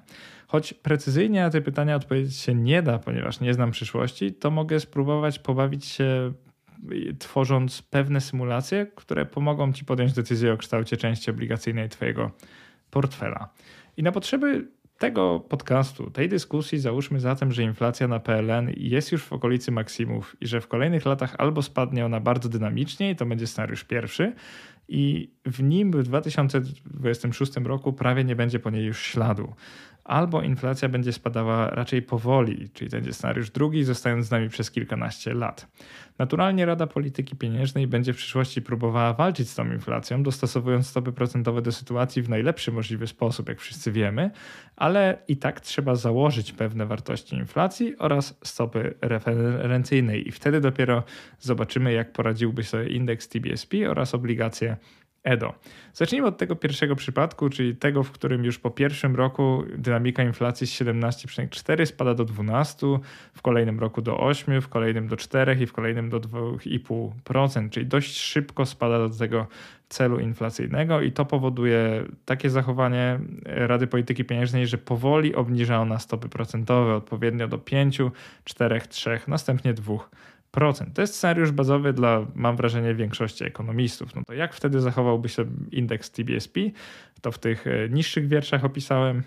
Choć 0.48 0.74
precyzyjnie 0.74 1.42
na 1.42 1.50
te 1.50 1.62
pytania 1.62 1.96
odpowiedzieć 1.96 2.36
się 2.36 2.56
nie 2.56 2.82
da, 2.82 3.00
ponieważ 3.00 3.40
nie 3.40 3.54
znam 3.54 3.72
przyszłości, 3.72 4.34
to 4.34 4.52
mogę 4.52 4.80
spróbować 4.80 5.40
pobawić 5.40 5.86
się 5.86 6.34
tworząc 7.20 7.82
pewne 7.82 8.22
symulacje, 8.22 8.88
które 8.96 9.26
pomogą 9.26 9.74
Ci 9.74 9.86
podjąć 9.86 10.14
decyzję 10.14 10.54
o 10.54 10.58
kształcie 10.58 10.98
części 10.98 11.32
obligacyjnej 11.32 11.90
Twojego 11.90 12.32
portfela. 12.92 13.50
I 13.98 14.04
na 14.04 14.12
potrzeby 14.12 14.68
tego 14.98 15.40
podcastu, 15.40 16.12
tej 16.12 16.30
dyskusji 16.30 16.80
załóżmy 16.80 17.20
zatem, 17.20 17.52
że 17.52 17.64
inflacja 17.64 18.08
na 18.08 18.20
PLN 18.20 18.72
jest 18.78 19.12
już 19.12 19.24
w 19.24 19.34
okolicy 19.34 19.72
maksimów 19.72 20.36
i 20.42 20.48
że 20.48 20.62
w 20.62 20.68
kolejnych 20.68 21.06
latach 21.06 21.36
albo 21.38 21.62
spadnie 21.62 22.06
ona 22.06 22.20
bardzo 22.20 22.50
dynamicznie 22.50 23.12
i 23.12 23.16
to 23.16 23.26
będzie 23.26 23.48
scenariusz 23.48 23.84
pierwszy 23.84 24.34
i 24.88 25.32
w 25.46 25.64
nim 25.64 25.92
w 25.92 26.04
2026 26.04 27.56
roku 27.56 27.94
prawie 27.94 28.24
nie 28.24 28.36
będzie 28.36 28.60
po 28.60 28.70
niej 28.70 28.86
już 28.86 29.02
śladu 29.02 29.54
albo 30.08 30.42
inflacja 30.42 30.90
będzie 30.90 31.14
spadała 31.14 31.70
raczej 31.70 32.02
powoli, 32.02 32.70
czyli 32.74 32.90
będzie 32.90 33.14
scenariusz 33.14 33.50
drugi, 33.50 33.84
zostając 33.84 34.26
z 34.26 34.32
nami 34.32 34.50
przez 34.50 34.72
kilkanaście 34.72 35.34
lat. 35.34 35.68
Naturalnie 36.18 36.66
Rada 36.66 36.88
Polityki 36.88 37.36
Pieniężnej 37.36 37.88
będzie 37.88 38.14
w 38.14 38.18
przyszłości 38.18 38.62
próbowała 38.62 39.14
walczyć 39.14 39.50
z 39.50 39.56
tą 39.56 39.72
inflacją, 39.72 40.24
dostosowując 40.24 40.88
stopy 40.88 41.12
procentowe 41.12 41.62
do 41.62 41.72
sytuacji 41.72 42.22
w 42.22 42.30
najlepszy 42.30 42.72
możliwy 42.72 43.08
sposób, 43.08 43.50
jak 43.50 43.60
wszyscy 43.60 43.92
wiemy, 43.92 44.32
ale 44.76 45.18
i 45.28 45.38
tak 45.38 45.60
trzeba 45.62 45.96
założyć 45.96 46.52
pewne 46.52 46.86
wartości 46.86 47.36
inflacji 47.36 47.98
oraz 47.98 48.40
stopy 48.44 48.94
referencyjnej 49.02 50.28
i 50.28 50.32
wtedy 50.32 50.62
dopiero 50.62 51.04
zobaczymy, 51.40 51.94
jak 51.94 52.12
poradziłby 52.12 52.64
sobie 52.64 52.90
indeks 52.90 53.30
TBSP 53.30 53.90
oraz 53.90 54.16
obligacje 54.16 54.78
EDO. 55.28 55.54
Zacznijmy 55.94 56.28
od 56.28 56.38
tego 56.38 56.56
pierwszego 56.56 56.96
przypadku, 56.96 57.50
czyli 57.50 57.76
tego, 57.76 58.04
w 58.04 58.12
którym 58.12 58.46
już 58.46 58.60
po 58.60 58.72
pierwszym 58.72 59.16
roku 59.16 59.64
dynamika 59.78 60.24
inflacji 60.24 60.68
z 60.68 60.72
17,4 60.72 61.86
spada 61.86 62.14
do 62.14 62.26
12, 62.26 62.88
w 63.34 63.42
kolejnym 63.42 63.80
roku 63.80 64.02
do 64.02 64.20
8, 64.20 64.62
w 64.62 64.68
kolejnym 64.68 65.08
do 65.08 65.18
4 65.18 65.58
i 65.64 65.66
w 65.66 65.74
kolejnym 65.74 66.10
do 66.10 66.20
2,5%, 66.20 67.70
czyli 67.70 67.86
dość 67.86 68.18
szybko 68.18 68.66
spada 68.66 69.00
do 69.00 69.10
tego 69.10 69.48
celu 69.90 70.20
inflacyjnego 70.20 71.02
i 71.02 71.12
to 71.12 71.26
powoduje 71.26 72.04
takie 72.26 72.50
zachowanie 72.50 73.20
Rady 73.46 73.88
Polityki 73.88 74.26
Pieniężnej, 74.26 74.68
że 74.68 74.78
powoli 74.78 75.36
obniża 75.36 75.80
ona 75.80 76.00
stopy 76.00 76.30
procentowe 76.30 76.96
odpowiednio 76.96 77.48
do 77.48 77.58
5, 77.58 78.02
4, 78.44 78.82
3, 78.90 79.20
następnie 79.28 79.74
2%. 79.74 80.00
To 80.94 81.02
jest 81.02 81.16
scenariusz 81.16 81.52
bazowy 81.52 81.94
dla, 81.94 82.26
mam 82.36 82.56
wrażenie, 82.56 82.96
większości 82.96 83.44
ekonomistów. 83.44 84.16
No 84.16 84.22
to 84.28 84.34
jak 84.34 84.54
wtedy 84.54 84.82
zachowałby 84.82 85.30
się 85.30 85.46
indeks 85.72 86.12
TBSP? 86.12 86.60
To 87.22 87.32
w 87.32 87.40
tych 87.40 87.68
e, 87.68 87.90
niższych 87.90 88.28
wierszach 88.28 88.66
opisałem. 88.66 89.24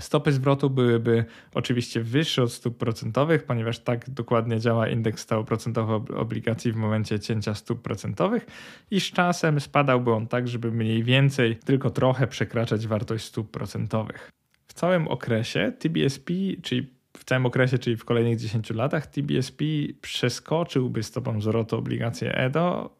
Stopy 0.00 0.32
zwrotu 0.32 0.70
byłyby 0.70 1.24
oczywiście 1.54 2.00
wyższe 2.00 2.42
od 2.42 2.52
stóp 2.52 2.78
procentowych, 2.78 3.44
ponieważ 3.44 3.78
tak 3.78 4.10
dokładnie 4.10 4.60
działa 4.60 4.88
indeks 4.88 5.22
stałoprocentowy 5.22 6.14
obligacji 6.16 6.72
w 6.72 6.76
momencie 6.76 7.20
cięcia 7.20 7.54
stóp 7.54 7.82
procentowych 7.82 8.46
i 8.90 9.00
z 9.00 9.04
czasem 9.04 9.60
spadałby 9.60 10.12
on 10.12 10.26
tak, 10.26 10.48
żeby 10.48 10.72
mniej 10.72 11.02
więcej 11.02 11.56
tylko 11.56 11.90
trochę 11.90 12.26
przekraczać 12.26 12.86
wartość 12.86 13.24
stóp 13.24 13.50
procentowych. 13.50 14.30
W 14.68 14.72
całym 14.72 15.08
okresie 15.08 15.72
TBSP, 15.78 16.32
czyli 16.62 16.97
całym 17.28 17.46
okresie, 17.46 17.78
czyli 17.78 17.96
w 17.96 18.04
kolejnych 18.04 18.38
10 18.38 18.70
latach, 18.70 19.06
TBSP 19.06 19.64
przeskoczyłby 20.00 21.02
stopą 21.02 21.40
zwrotu 21.40 21.76
obligacje 21.76 22.34
EDO, 22.34 22.96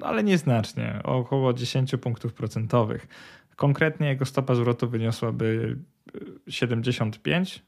ale 0.00 0.24
nieznacznie, 0.24 1.00
o 1.04 1.16
około 1.16 1.52
10 1.52 1.92
punktów 2.00 2.34
procentowych. 2.34 3.08
Konkretnie 3.56 4.08
jego 4.08 4.24
stopa 4.24 4.54
zwrotu 4.54 4.88
wyniosłaby 4.88 5.78
75 6.48 7.62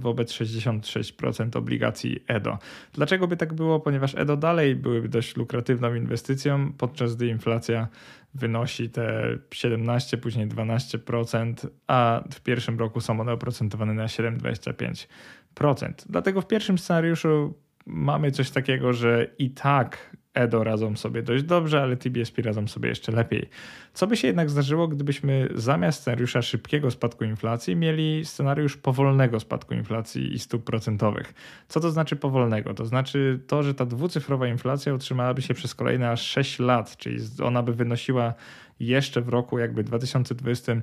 wobec 0.00 0.32
66% 0.32 1.56
obligacji 1.56 2.24
EDO. 2.26 2.58
Dlaczego 2.92 3.28
by 3.28 3.36
tak 3.36 3.52
było? 3.52 3.80
Ponieważ 3.80 4.14
EDO 4.14 4.36
dalej 4.36 4.76
byłyby 4.76 5.08
dość 5.08 5.36
lukratywną 5.36 5.94
inwestycją, 5.94 6.72
podczas 6.72 7.16
gdy 7.16 7.26
inflacja 7.26 7.88
wynosi 8.34 8.90
te 8.90 9.38
17, 9.54 10.18
później 10.18 10.48
12%, 10.48 11.54
a 11.86 12.24
w 12.32 12.40
pierwszym 12.40 12.78
roku 12.78 13.00
są 13.00 13.20
one 13.20 13.32
oprocentowane 13.32 13.94
na 13.94 14.06
7,25%. 14.06 15.92
Dlatego 16.08 16.40
w 16.40 16.46
pierwszym 16.46 16.78
scenariuszu 16.78 17.54
mamy 17.86 18.30
coś 18.30 18.50
takiego, 18.50 18.92
że 18.92 19.26
i 19.38 19.50
tak 19.50 20.16
Edo 20.34 20.64
radzą 20.64 20.96
sobie 20.96 21.22
dość 21.22 21.44
dobrze, 21.44 21.82
ale 21.82 21.96
TBSP 21.96 22.42
radzą 22.42 22.68
sobie 22.68 22.88
jeszcze 22.88 23.12
lepiej. 23.12 23.48
Co 23.94 24.06
by 24.06 24.16
się 24.16 24.26
jednak 24.26 24.50
zdarzyło, 24.50 24.88
gdybyśmy 24.88 25.48
zamiast 25.54 26.00
scenariusza 26.00 26.42
szybkiego 26.42 26.90
spadku 26.90 27.24
inflacji 27.24 27.76
mieli 27.76 28.24
scenariusz 28.24 28.76
powolnego 28.76 29.40
spadku 29.40 29.74
inflacji 29.74 30.32
i 30.32 30.38
stóp 30.38 30.64
procentowych? 30.64 31.34
Co 31.68 31.80
to 31.80 31.90
znaczy 31.90 32.16
powolnego? 32.16 32.74
To 32.74 32.86
znaczy 32.86 33.40
to, 33.46 33.62
że 33.62 33.74
ta 33.74 33.86
dwucyfrowa 33.86 34.48
inflacja 34.48 34.94
utrzymałaby 34.94 35.42
się 35.42 35.54
przez 35.54 35.74
kolejne 35.74 36.10
aż 36.10 36.22
6 36.22 36.58
lat, 36.58 36.96
czyli 36.96 37.18
ona 37.42 37.62
by 37.62 37.74
wynosiła 37.74 38.34
jeszcze 38.80 39.20
w 39.20 39.28
roku 39.28 39.58
jakby 39.58 39.84
2028 39.84 40.82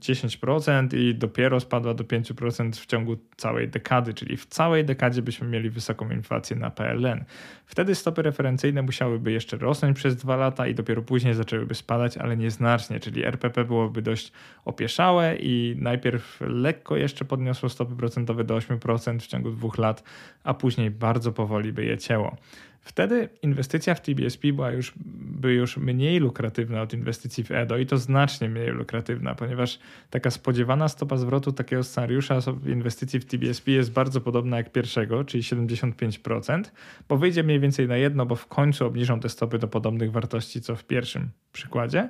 10% 0.00 0.96
i 0.96 1.14
dopiero 1.14 1.60
spadła 1.60 1.94
do 1.94 2.04
5% 2.04 2.72
w 2.72 2.86
ciągu 2.86 3.16
całej 3.36 3.68
dekady, 3.68 4.14
czyli 4.14 4.36
w 4.36 4.46
całej 4.46 4.84
dekadzie 4.84 5.22
byśmy 5.22 5.48
mieli 5.48 5.70
wysoką 5.70 6.10
inflację 6.10 6.56
na 6.56 6.70
PLN. 6.70 7.24
Wtedy 7.66 7.94
stopy 7.94 8.22
referencyjne 8.22 8.82
musiałyby 8.82 9.32
jeszcze 9.32 9.56
rosnąć 9.56 9.96
przez 9.96 10.16
dwa 10.16 10.36
lata 10.36 10.66
i 10.66 10.74
dopiero 10.74 11.02
później 11.02 11.34
zaczęłyby 11.34 11.74
spadać, 11.74 12.16
ale 12.16 12.36
nieznacznie, 12.36 13.00
czyli 13.00 13.24
RPP 13.24 13.64
byłoby 13.64 14.02
dość 14.02 14.32
opieszałe 14.64 15.36
i 15.36 15.76
najpierw 15.78 16.40
lekko 16.40 16.96
jeszcze 16.96 17.24
podniosło 17.24 17.68
stopy 17.68 17.96
procentowe 17.96 18.44
do 18.44 18.58
8% 18.58 19.18
w 19.20 19.26
ciągu 19.26 19.50
dwóch 19.50 19.78
lat, 19.78 20.02
a 20.44 20.54
później 20.54 20.90
bardzo 20.90 21.32
powoli 21.32 21.72
by 21.72 21.84
je 21.84 21.98
cięło. 21.98 22.36
Wtedy 22.82 23.28
inwestycja 23.42 23.94
w 23.94 24.00
TBSP 24.00 24.52
była 24.52 24.70
już, 24.70 24.92
by 25.16 25.54
już 25.54 25.76
mniej 25.76 26.18
lukratywna 26.20 26.82
od 26.82 26.92
inwestycji 26.92 27.44
w 27.44 27.50
EDO 27.50 27.78
i 27.78 27.86
to 27.86 27.98
znacznie 27.98 28.48
mniej 28.48 28.68
lukratywna, 28.68 29.34
ponieważ 29.34 29.78
taka 30.10 30.30
spodziewana 30.30 30.88
stopa 30.88 31.16
zwrotu 31.16 31.52
takiego 31.52 31.82
scenariusza 31.82 32.38
inwestycji 32.66 33.20
w 33.20 33.24
TBSP 33.24 33.70
jest 33.70 33.92
bardzo 33.92 34.20
podobna 34.20 34.56
jak 34.56 34.72
pierwszego, 34.72 35.24
czyli 35.24 35.42
75%, 35.42 36.62
bo 37.08 37.16
wyjdzie 37.16 37.42
mniej 37.42 37.60
więcej 37.60 37.88
na 37.88 37.96
jedno, 37.96 38.26
bo 38.26 38.36
w 38.36 38.46
końcu 38.46 38.86
obniżą 38.86 39.20
te 39.20 39.28
stopy 39.28 39.58
do 39.58 39.68
podobnych 39.68 40.12
wartości 40.12 40.60
co 40.60 40.76
w 40.76 40.84
pierwszym 40.84 41.30
przykładzie. 41.52 42.08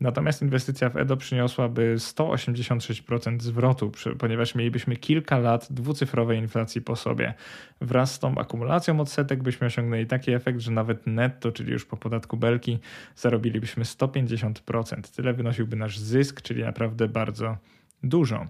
Natomiast 0.00 0.42
inwestycja 0.42 0.90
w 0.90 0.96
EDO 0.96 1.16
przyniosłaby 1.16 1.94
186% 1.98 3.40
zwrotu, 3.40 3.92
ponieważ 4.18 4.54
mielibyśmy 4.54 4.96
kilka 4.96 5.38
lat 5.38 5.66
dwucyfrowej 5.70 6.38
inflacji 6.38 6.82
po 6.82 6.96
sobie. 6.96 7.34
Wraz 7.80 8.14
z 8.14 8.18
tą 8.18 8.38
akumulacją 8.38 9.00
odsetek 9.00 9.42
byśmy 9.42 9.66
osiągnęli 9.66 10.06
taki 10.18 10.32
efekt, 10.32 10.60
że 10.60 10.70
nawet 10.70 11.06
netto, 11.06 11.52
czyli 11.52 11.72
już 11.72 11.84
po 11.84 11.96
podatku 11.96 12.36
belki, 12.36 12.78
zarobilibyśmy 13.16 13.84
150%. 13.84 15.16
Tyle 15.16 15.32
wynosiłby 15.32 15.76
nasz 15.76 15.98
zysk, 15.98 16.42
czyli 16.42 16.62
naprawdę 16.62 17.08
bardzo 17.08 17.56
dużo. 18.02 18.46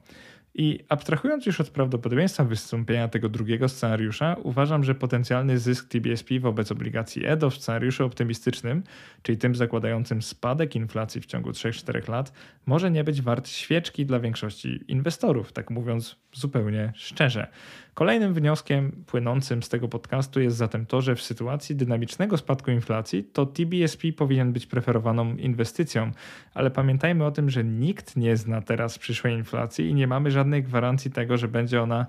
I 0.57 0.81
abstrahując 0.89 1.47
już 1.47 1.61
od 1.61 1.71
prawdopodobieństwa 1.71 2.45
wystąpienia 2.45 3.09
tego 3.09 3.29
drugiego 3.29 3.69
scenariusza, 3.69 4.37
uważam, 4.43 4.85
że 4.85 4.95
potencjalny 4.95 5.59
zysk 5.59 5.89
TBSP 5.89 6.41
wobec 6.41 6.73
obligacji 6.73 7.27
EDO 7.27 7.51
w 7.51 7.55
scenariuszu 7.55 8.05
optymistycznym, 8.05 8.83
czyli 9.23 9.39
tym 9.39 9.55
zakładającym 9.55 10.23
spadek 10.23 10.77
inflacji 10.77 11.21
w 11.21 11.27
ciągu 11.27 11.51
3-4 11.51 12.09
lat, 12.09 12.33
może 12.67 12.91
nie 12.91 13.05
być 13.05 13.23
wart 13.23 13.49
świeczki 13.49 14.07
dla 14.07 14.21
większości 14.21 14.85
inwestorów, 14.89 15.53
tak 15.53 15.71
mówiąc 15.71 16.17
zupełnie 16.33 16.93
szczerze. 16.97 17.47
Kolejnym 17.95 18.35
wnioskiem 18.35 19.05
płynącym 19.07 19.63
z 19.63 19.69
tego 19.69 19.89
podcastu 19.89 20.41
jest 20.41 20.57
zatem 20.57 20.87
to, 20.87 21.01
że 21.01 21.15
w 21.15 21.23
sytuacji 21.23 21.77
dynamicznego 21.77 22.37
spadku 22.37 22.71
inflacji 22.71 23.25
to 23.25 23.47
TBSP 23.47 24.13
powinien 24.13 24.53
być 24.53 24.67
preferowaną 24.67 25.37
inwestycją, 25.37 26.11
ale 26.55 26.71
pamiętajmy 26.71 27.25
o 27.25 27.31
tym, 27.31 27.51
że 27.51 27.65
nikt 27.65 28.17
nie 28.17 28.37
zna 28.37 28.63
teraz 28.63 28.99
przyszłej 28.99 29.35
inflacji 29.35 29.89
i 29.89 29.95
nie 29.95 30.07
mamy 30.07 30.31
żadnej 30.31 30.63
gwarancji 30.63 31.11
tego, 31.11 31.37
że 31.37 31.49
będzie 31.49 31.83
ona 31.83 32.07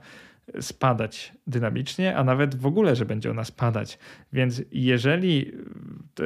spadać 0.62 1.34
dynamicznie, 1.48 2.18
a 2.18 2.24
nawet 2.24 2.56
w 2.56 2.66
ogóle, 2.66 2.96
że 2.96 3.06
będzie 3.06 3.32
ona 3.32 3.44
spadać. 3.44 4.00
Więc 4.34 4.62
jeżeli 4.72 5.52
e, 6.20 6.24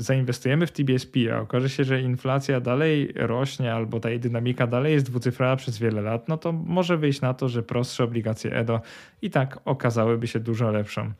zainwestujemy 0.00 0.66
w 0.66 0.72
TBSP, 0.72 1.18
a 1.34 1.40
okaże 1.40 1.70
się, 1.70 1.84
że 1.84 2.00
inflacja 2.00 2.60
dalej 2.60 3.12
rośnie 3.14 3.74
albo 3.74 4.00
ta 4.00 4.10
jej 4.10 4.20
dynamika 4.20 4.66
dalej 4.66 4.92
jest 4.92 5.06
dwucyfrowa 5.06 5.56
przez 5.56 5.78
wiele 5.78 6.02
lat, 6.02 6.28
no 6.28 6.38
to 6.38 6.52
może 6.52 6.96
wyjść 6.96 7.20
na 7.20 7.34
to, 7.34 7.48
że 7.48 7.62
prostsze 7.62 8.04
obligacje 8.04 8.52
EDO 8.52 8.80
i 9.22 9.30
tak 9.30 9.60
okazałyby 9.64 10.26
się 10.26 10.40
dużo 10.40 10.70
lepszą 10.70 11.12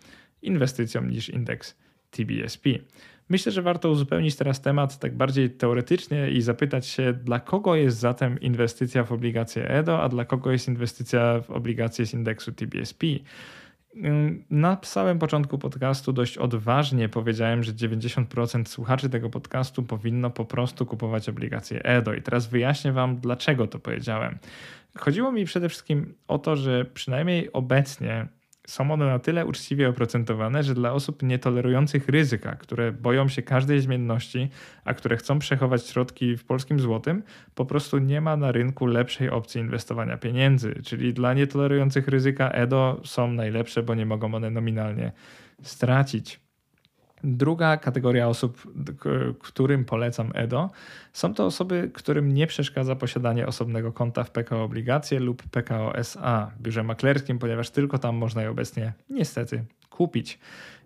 inwestycją 0.43 1.03
niż 1.05 1.29
indeks 1.29 1.77
TBSP. 2.11 2.71
Myślę, 3.29 3.53
że 3.53 3.62
warto 3.62 3.91
uzupełnić 3.91 4.37
teraz 4.37 4.61
temat 4.61 4.99
tak 4.99 5.17
bardziej 5.17 5.51
teoretycznie 5.51 6.31
i 6.31 6.43
zapytać 6.43 6.87
się, 6.87 7.12
dla 7.12 7.41
kogo 7.41 7.75
jest 7.75 7.99
zatem 7.99 8.41
inwestycja 8.41 9.05
w 9.05 9.12
obligacje 9.12 9.69
EDO, 9.69 10.03
a 10.03 10.09
dla 10.09 10.25
kogo 10.25 10.53
jest 10.53 10.69
inwestycja 10.69 11.41
w 11.41 11.51
obligacje 11.51 12.07
z 12.07 12.15
indeksu 12.15 12.53
TBSP. 12.53 13.07
Na 14.51 14.79
samym 14.83 15.19
początku 15.19 15.59
podcastu 15.59 16.12
dość 16.12 16.39
odważnie 16.39 17.09
powiedziałem, 17.09 17.62
że 17.62 17.73
90% 17.73 18.65
słuchaczy 18.65 19.09
tego 19.09 19.31
podcastu 19.31 19.83
powinno 19.83 20.31
po 20.31 20.45
prostu 20.45 20.87
kupować 20.87 21.29
obligacje 21.29 21.83
EDO. 21.83 22.15
I 22.15 22.23
teraz 22.23 22.47
wyjaśnię 22.47 22.93
Wam, 22.93 23.17
dlaczego 23.17 23.67
to 23.67 23.79
powiedziałem. 23.79 24.39
Chodziło 24.99 25.33
mi 25.33 25.45
przede 25.45 25.69
wszystkim 25.69 26.15
o 26.29 26.39
to, 26.39 26.57
że 26.57 26.85
przynajmniej 26.85 27.53
obecnie 27.53 28.27
są 28.66 28.90
one 28.90 29.07
na 29.07 29.18
tyle 29.18 29.46
uczciwie 29.46 29.88
oprocentowane, 29.88 30.62
że 30.62 30.74
dla 30.74 30.92
osób 30.92 31.22
nietolerujących 31.22 32.09
ryzyka, 32.09 32.57
które 32.57 32.92
boją 32.92 33.29
się 33.29 33.42
każdej 33.42 33.81
zmienności, 33.81 34.48
a 34.85 34.94
które 34.94 35.16
chcą 35.16 35.38
przechować 35.38 35.87
środki 35.87 36.37
w 36.37 36.44
polskim 36.44 36.81
złotym, 36.81 37.22
po 37.55 37.66
prostu 37.66 37.98
nie 37.98 38.20
ma 38.20 38.37
na 38.37 38.52
rynku 38.52 38.87
lepszej 38.87 39.31
opcji 39.31 39.61
inwestowania 39.61 40.16
pieniędzy. 40.16 40.74
Czyli 40.85 41.14
dla 41.14 41.35
nietolerujących 41.35 42.09
ryzyka 42.09 42.50
EDO 42.50 43.00
są 43.05 43.33
najlepsze, 43.33 43.83
bo 43.83 43.94
nie 43.94 44.07
mogą 44.07 44.35
one 44.35 44.50
nominalnie 44.50 45.12
stracić. 45.62 46.46
Druga 47.29 47.77
kategoria 47.77 48.29
osób, 48.29 48.73
którym 49.41 49.85
polecam 49.85 50.31
EDO, 50.35 50.71
są 51.12 51.35
to 51.35 51.47
osoby, 51.47 51.91
którym 51.95 52.35
nie 52.35 52.47
przeszkadza 52.47 52.97
posiadanie 52.97 53.47
osobnego 53.47 53.93
konta 53.93 54.25
w 54.25 54.31
PKO 54.31 54.65
Obligacje 54.65 55.21
lub 55.21 55.43
PKO 55.43 55.99
SA, 55.99 56.51
biurze 56.61 56.83
maklerskim, 56.83 57.39
ponieważ 57.39 57.71
tylko 57.71 57.99
tam 57.99 58.17
można 58.17 58.43
je 58.43 58.51
obecnie 58.51 58.93
niestety 59.11 59.65
kupić. 59.91 60.39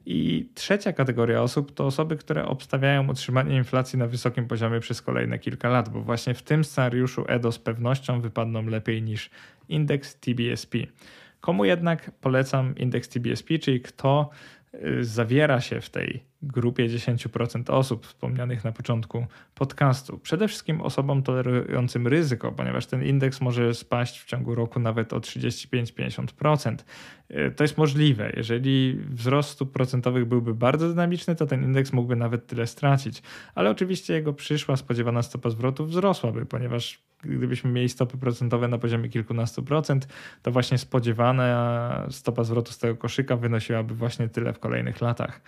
I 0.06 0.48
trzecia 0.54 0.92
kategoria 0.92 1.42
osób 1.42 1.74
to 1.74 1.86
osoby, 1.86 2.16
które 2.16 2.44
obstawiają 2.44 3.08
utrzymanie 3.08 3.56
inflacji 3.56 3.98
na 3.98 4.06
wysokim 4.06 4.46
poziomie 4.48 4.80
przez 4.80 5.02
kolejne 5.02 5.38
kilka 5.38 5.68
lat, 5.68 5.88
bo 5.88 6.02
właśnie 6.02 6.34
w 6.34 6.42
tym 6.42 6.64
scenariuszu 6.64 7.24
EDO 7.28 7.52
z 7.52 7.58
pewnością 7.58 8.20
wypadną 8.20 8.62
lepiej 8.62 9.02
niż 9.02 9.30
indeks 9.68 10.16
TBSP. 10.20 10.78
Komu 11.40 11.64
jednak 11.64 12.10
polecam 12.10 12.76
indeks 12.76 13.08
TBSP, 13.08 13.58
czyli 13.58 13.80
kto 13.80 14.30
zawiera 15.00 15.60
się 15.60 15.80
w 15.80 15.90
tej 15.90 16.24
grupie 16.42 16.88
10% 16.88 17.70
osób 17.70 18.06
wspomnianych 18.06 18.64
na 18.64 18.72
początku 18.72 19.26
podcastu. 19.54 20.18
Przede 20.18 20.48
wszystkim 20.48 20.80
osobom 20.80 21.22
tolerującym 21.22 22.06
ryzyko, 22.06 22.52
ponieważ 22.52 22.86
ten 22.86 23.04
indeks 23.04 23.40
może 23.40 23.74
spaść 23.74 24.20
w 24.20 24.24
ciągu 24.24 24.54
roku 24.54 24.80
nawet 24.80 25.12
o 25.12 25.20
35-50%. 25.20 26.76
E, 27.28 27.50
to 27.50 27.64
jest 27.64 27.78
możliwe. 27.78 28.32
Jeżeli 28.36 29.00
wzrost 29.08 29.50
stóp 29.50 29.72
procentowych 29.72 30.24
byłby 30.24 30.54
bardzo 30.54 30.88
dynamiczny, 30.88 31.36
to 31.36 31.46
ten 31.46 31.64
indeks 31.64 31.92
mógłby 31.92 32.16
nawet 32.16 32.46
tyle 32.46 32.66
stracić. 32.66 33.22
Ale 33.54 33.70
oczywiście 33.70 34.14
jego 34.14 34.32
przyszła 34.32 34.76
spodziewana 34.76 35.22
stopa 35.22 35.50
zwrotu 35.50 35.86
wzrosłaby, 35.86 36.46
ponieważ 36.46 37.09
gdybyśmy 37.22 37.70
mieli 37.70 37.88
stopy 37.88 38.18
procentowe 38.18 38.68
na 38.68 38.78
poziomie 38.78 39.08
kilkunastu 39.08 39.62
procent, 39.62 40.08
to 40.42 40.50
właśnie 40.50 40.78
spodziewana 40.78 42.06
stopa 42.10 42.44
zwrotu 42.44 42.72
z 42.72 42.78
tego 42.78 42.96
koszyka 42.96 43.36
wynosiłaby 43.36 43.94
właśnie 43.94 44.28
tyle 44.28 44.52
w 44.52 44.58
kolejnych 44.58 45.00
latach. 45.00 45.40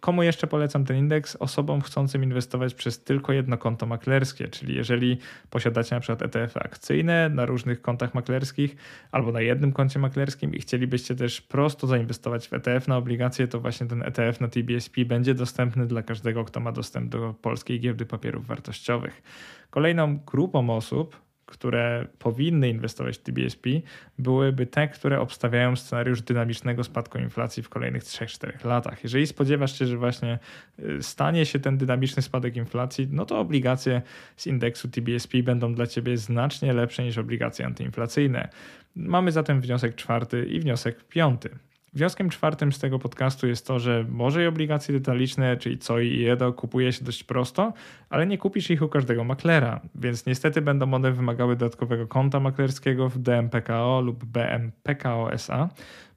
Komu 0.00 0.22
jeszcze 0.22 0.46
polecam 0.46 0.84
ten 0.84 0.96
indeks? 0.96 1.36
Osobom 1.36 1.80
chcącym 1.80 2.24
inwestować 2.24 2.74
przez 2.74 3.04
tylko 3.04 3.32
jedno 3.32 3.58
konto 3.58 3.86
maklerskie, 3.86 4.48
czyli 4.48 4.74
jeżeli 4.74 5.18
posiadacie 5.50 5.94
na 5.94 6.00
przykład 6.00 6.22
ETF 6.22 6.56
akcyjne 6.56 7.28
na 7.28 7.46
różnych 7.46 7.82
kontach 7.82 8.14
maklerskich 8.14 8.76
albo 9.12 9.32
na 9.32 9.40
jednym 9.40 9.72
koncie 9.72 9.98
maklerskim 9.98 10.54
i 10.54 10.60
chcielibyście 10.60 11.16
też 11.16 11.40
prosto 11.40 11.86
zainwestować 11.86 12.48
w 12.48 12.52
ETF 12.52 12.88
na 12.88 12.96
obligacje, 12.96 13.48
to 13.48 13.60
właśnie 13.60 13.86
ten 13.86 14.02
ETF 14.02 14.40
na 14.40 14.48
TBSP 14.48 15.04
będzie 15.04 15.34
dostępny 15.34 15.86
dla 15.86 16.02
każdego, 16.02 16.44
kto 16.44 16.60
ma 16.60 16.72
dostęp 16.72 17.10
do 17.10 17.34
polskiej 17.42 17.80
giełdy 17.80 18.06
papierów 18.06 18.46
wartościowych. 18.46 19.22
Kolejną 19.70 20.18
grupą 20.18 20.70
osób, 20.76 21.16
które 21.50 22.06
powinny 22.18 22.68
inwestować 22.68 23.18
w 23.18 23.22
TBSP, 23.22 23.70
byłyby 24.18 24.66
te, 24.66 24.88
które 24.88 25.20
obstawiają 25.20 25.76
scenariusz 25.76 26.22
dynamicznego 26.22 26.84
spadku 26.84 27.18
inflacji 27.18 27.62
w 27.62 27.68
kolejnych 27.68 28.02
3-4 28.02 28.64
latach. 28.64 29.02
Jeżeli 29.02 29.26
spodziewasz 29.26 29.78
się, 29.78 29.86
że 29.86 29.96
właśnie 29.96 30.38
y, 30.78 31.02
stanie 31.02 31.46
się 31.46 31.58
ten 31.58 31.78
dynamiczny 31.78 32.22
spadek 32.22 32.56
inflacji, 32.56 33.08
no 33.10 33.26
to 33.26 33.38
obligacje 33.38 34.02
z 34.36 34.46
indeksu 34.46 34.88
TBSP 34.88 35.42
będą 35.42 35.74
dla 35.74 35.86
ciebie 35.86 36.16
znacznie 36.16 36.72
lepsze 36.72 37.04
niż 37.04 37.18
obligacje 37.18 37.66
antyinflacyjne. 37.66 38.48
Mamy 38.96 39.32
zatem 39.32 39.60
wniosek 39.60 39.94
czwarty 39.94 40.44
i 40.44 40.60
wniosek 40.60 41.04
piąty. 41.04 41.50
Wnioskiem 41.92 42.30
czwartym 42.30 42.72
z 42.72 42.78
tego 42.78 42.98
podcastu 42.98 43.46
jest 43.46 43.66
to, 43.66 43.78
że 43.78 44.04
może 44.08 44.44
i 44.44 44.46
obligacje 44.46 44.94
detaliczne, 44.94 45.56
czyli 45.56 45.78
COI 45.78 46.08
i 46.08 46.28
EDO 46.28 46.52
kupuje 46.52 46.92
się 46.92 47.04
dość 47.04 47.24
prosto, 47.24 47.72
ale 48.10 48.26
nie 48.26 48.38
kupisz 48.38 48.70
ich 48.70 48.82
u 48.82 48.88
każdego 48.88 49.24
maklera, 49.24 49.80
więc 49.94 50.26
niestety 50.26 50.62
będą 50.62 50.94
one 50.94 51.12
wymagały 51.12 51.56
dodatkowego 51.56 52.06
konta 52.06 52.40
maklerskiego 52.40 53.08
w 53.08 53.18
DMPKO 53.18 54.00
lub 54.00 54.24
BMPKO 54.24 55.32
SA, 55.32 55.68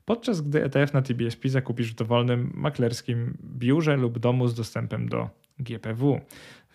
podczas 0.05 0.41
gdy 0.41 0.63
ETF 0.63 0.93
na 0.93 1.01
TBSP 1.01 1.49
zakupisz 1.49 1.91
w 1.91 1.95
dowolnym 1.95 2.51
maklerskim 2.53 3.37
biurze 3.43 3.97
lub 3.97 4.19
domu 4.19 4.47
z 4.47 4.55
dostępem 4.55 5.09
do 5.09 5.29
GPW. 5.59 6.21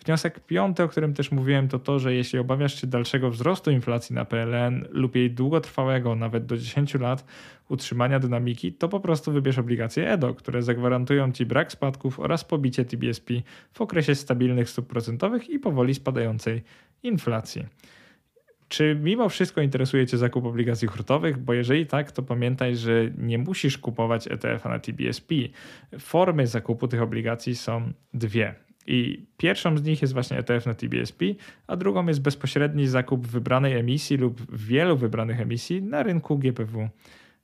Wniosek 0.05 0.39
piąty, 0.39 0.83
o 0.83 0.87
którym 0.87 1.13
też 1.13 1.31
mówiłem, 1.31 1.67
to 1.67 1.79
to, 1.79 1.99
że 1.99 2.13
jeśli 2.13 2.39
obawiasz 2.39 2.81
się 2.81 2.87
dalszego 2.87 3.29
wzrostu 3.29 3.71
inflacji 3.71 4.15
na 4.15 4.25
PLN 4.25 4.85
lub 4.89 5.15
jej 5.15 5.31
długotrwałego, 5.31 6.15
nawet 6.15 6.45
do 6.45 6.57
10 6.57 6.93
lat, 6.93 7.25
utrzymania 7.69 8.19
dynamiki, 8.19 8.73
to 8.73 8.89
po 8.89 8.99
prostu 8.99 9.31
wybierz 9.31 9.57
obligacje 9.57 10.11
EDO, 10.11 10.33
które 10.33 10.63
zagwarantują 10.63 11.31
Ci 11.31 11.45
brak 11.45 11.71
spadków 11.71 12.19
oraz 12.19 12.43
pobicie 12.45 12.85
TBSP 12.85 13.33
w 13.73 13.81
okresie 13.81 14.15
stabilnych 14.15 14.69
stóp 14.69 14.87
procentowych 14.87 15.49
i 15.49 15.59
powoli 15.59 15.95
spadającej 15.95 16.63
inflacji. 17.03 17.65
Czy 18.69 18.97
mimo 19.03 19.29
wszystko 19.29 19.61
interesuje 19.61 20.07
Cię 20.07 20.17
zakup 20.17 20.45
obligacji 20.45 20.87
hurtowych? 20.87 21.37
Bo 21.37 21.53
jeżeli 21.53 21.85
tak, 21.85 22.11
to 22.11 22.23
pamiętaj, 22.23 22.75
że 22.75 23.11
nie 23.17 23.37
musisz 23.37 23.77
kupować 23.77 24.27
ETF-a 24.27 24.69
na 24.69 24.79
TBSP. 24.79 25.35
Formy 25.99 26.47
zakupu 26.47 26.87
tych 26.87 27.01
obligacji 27.01 27.55
są 27.55 27.93
dwie. 28.13 28.55
I 28.87 29.25
pierwszą 29.37 29.77
z 29.77 29.83
nich 29.83 30.01
jest 30.01 30.13
właśnie 30.13 30.37
ETF 30.37 30.65
na 30.65 30.73
TBSP, 30.73 31.25
a 31.67 31.75
drugą 31.75 32.07
jest 32.07 32.21
bezpośredni 32.21 32.87
zakup 32.87 33.27
wybranej 33.27 33.77
emisji 33.77 34.17
lub 34.17 34.57
wielu 34.57 34.97
wybranych 34.97 35.41
emisji 35.41 35.81
na 35.81 36.03
rynku 36.03 36.37
GPW 36.37 36.89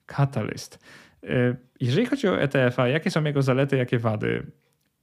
Catalyst. 0.05 0.79
E, 1.23 1.55
jeżeli 1.79 2.05
chodzi 2.05 2.27
o 2.27 2.41
ETF-a, 2.41 2.87
jakie 2.87 3.11
są 3.11 3.23
jego 3.23 3.41
zalety, 3.41 3.77
jakie 3.77 3.99
wady? 3.99 4.45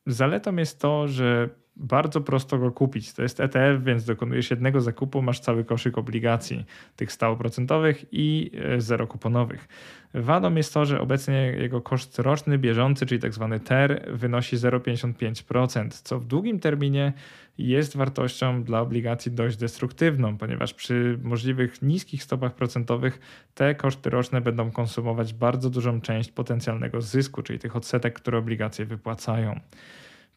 Zaletą 0.07 0.57
jest 0.57 0.81
to, 0.81 1.09
że 1.09 1.49
bardzo 1.77 2.21
prosto 2.21 2.59
go 2.59 2.71
kupić. 2.71 3.13
To 3.13 3.23
jest 3.23 3.41
ETF, 3.41 3.85
więc 3.85 4.05
dokonujesz 4.05 4.51
jednego 4.51 4.81
zakupu, 4.81 5.23
masz 5.23 5.41
cały 5.41 5.65
koszyk 5.65 5.99
obligacji, 5.99 6.65
tych 6.97 7.13
stałoprocentowych 7.13 8.05
i 8.13 8.51
e, 8.55 8.81
zerokuponowych. 8.81 9.69
Wadą 10.15 10.55
jest 10.55 10.75
to, 10.75 10.85
że 10.85 11.01
obecnie 11.01 11.35
jego 11.35 11.81
koszt 11.81 12.19
roczny, 12.19 12.59
bieżący, 12.59 13.07
czyli 13.07 13.21
tak 13.21 13.35
zwany 13.35 13.61
TER, 13.61 14.05
wynosi 14.13 14.57
0,55%, 14.57 15.89
co 15.91 16.19
w 16.19 16.25
długim 16.25 16.61
terminie 16.61 17.13
jest 17.59 17.97
wartością 17.97 18.65
dla 18.65 18.81
obligacji 18.81 19.33
dość 19.33 19.57
destruktywną, 19.57 20.39
ponieważ 20.39 20.75
przy 20.75 21.19
możliwych 21.23 21.83
niskich 21.83 22.23
stopach 22.23 22.55
procentowych 22.55 23.21
te 23.55 23.75
koszty 23.75 24.11
roczne 24.11 24.41
będą 24.41 24.71
konsumować 24.71 25.35
bardzo 25.35 25.71
dużą 25.71 26.01
część 26.01 26.33
potencjalnego 26.33 27.01
zysku, 27.01 27.43
czyli 27.43 27.59
tych 27.59 27.77
odsetek, 27.77 28.15
które 28.15 28.39
obligacje 28.39 28.85
wypłacają. 28.85 29.61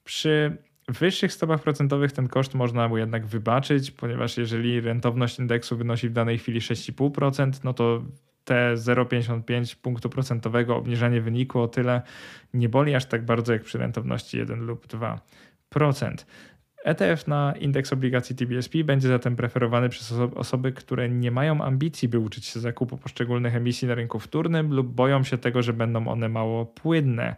Przy 0.04 0.58
wyższych 0.88 1.34
stopach 1.34 1.62
procentowych 1.62 2.12
ten 2.12 2.28
koszt 2.28 2.54
można 2.54 2.88
mu 2.88 2.98
jednak 2.98 3.26
wybaczyć, 3.26 3.92
ponieważ 3.92 4.38
jeżeli 4.38 4.82
rentowność 4.82 5.40
indeksu 5.40 5.78
wynosi 5.78 6.10
w 6.10 6.14
danej 6.14 6.38
chwili 6.38 6.60
6,5%, 6.60 7.52
no 7.64 7.74
to 7.74 8.04
te 8.46 8.74
0,55 8.76 9.76
punktu 9.76 10.10
procentowego 10.10 10.76
obniżenie 10.76 11.22
wyniku 11.22 11.62
o 11.62 11.68
tyle 11.68 12.02
nie 12.54 12.70
boli 12.70 12.96
aż 12.96 13.06
tak 13.06 13.26
bardzo 13.26 13.54
jak 13.54 13.64
przy 13.64 13.78
rentowności 13.78 14.38
1 14.38 14.60
lub 14.60 14.88
2%. 14.88 16.16
ETF 16.84 17.28
na 17.28 17.54
indeks 17.60 17.94
obligacji 17.94 18.36
TBSP 18.36 18.84
będzie 18.84 19.08
zatem 19.08 19.36
preferowany 19.36 19.90
przez 19.90 20.12
osoby, 20.36 20.72
które 20.72 21.10
nie 21.10 21.32
mają 21.32 21.62
ambicji, 21.62 22.08
by 22.08 22.20
uczyć 22.20 22.46
się 22.46 22.60
zakupu 22.60 22.98
poszczególnych 22.98 23.56
emisji 23.56 23.88
na 23.88 23.96
rynku 23.96 24.20
wtórnym 24.20 24.74
lub 24.74 24.88
boją 24.88 25.24
się 25.24 25.38
tego, 25.38 25.62
że 25.62 25.74
będą 25.74 26.08
one 26.08 26.30
mało 26.30 26.66
płynne. 26.66 27.36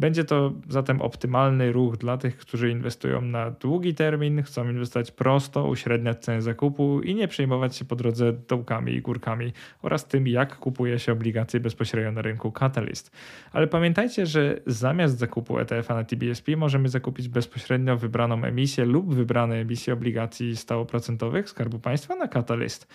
Będzie 0.00 0.24
to 0.24 0.52
zatem 0.68 1.00
optymalny 1.00 1.72
ruch 1.72 1.96
dla 1.96 2.16
tych, 2.16 2.36
którzy 2.36 2.70
inwestują 2.70 3.20
na 3.20 3.50
długi 3.50 3.94
termin, 3.94 4.42
chcą 4.42 4.70
inwestować 4.70 5.10
prosto, 5.10 5.68
uśredniać 5.68 6.24
cenę 6.24 6.42
zakupu 6.42 7.00
i 7.00 7.14
nie 7.14 7.28
przejmować 7.28 7.76
się 7.76 7.84
po 7.84 7.96
drodze 7.96 8.32
dołkami 8.32 8.92
i 8.92 9.02
górkami 9.02 9.52
oraz 9.82 10.08
tym, 10.08 10.26
jak 10.26 10.56
kupuje 10.56 10.98
się 10.98 11.12
obligacje 11.12 11.60
bezpośrednio 11.60 12.12
na 12.12 12.22
rynku 12.22 12.52
Catalyst. 12.52 13.10
Ale 13.52 13.66
pamiętajcie, 13.66 14.26
że 14.26 14.60
zamiast 14.66 15.18
zakupu 15.18 15.58
ETF-a 15.58 15.94
na 15.94 16.04
TBSP 16.04 16.56
możemy 16.56 16.88
zakupić 16.88 17.28
bezpośrednio 17.28 17.96
wybraną 17.96 18.44
emisję 18.44 18.84
lub 18.84 19.14
wybrane 19.14 19.56
emisje 19.56 19.94
obligacji 19.94 20.56
stałoprocentowych 20.56 21.48
Skarbu 21.48 21.78
Państwa 21.78 22.16
na 22.16 22.28
Catalyst. 22.28 22.88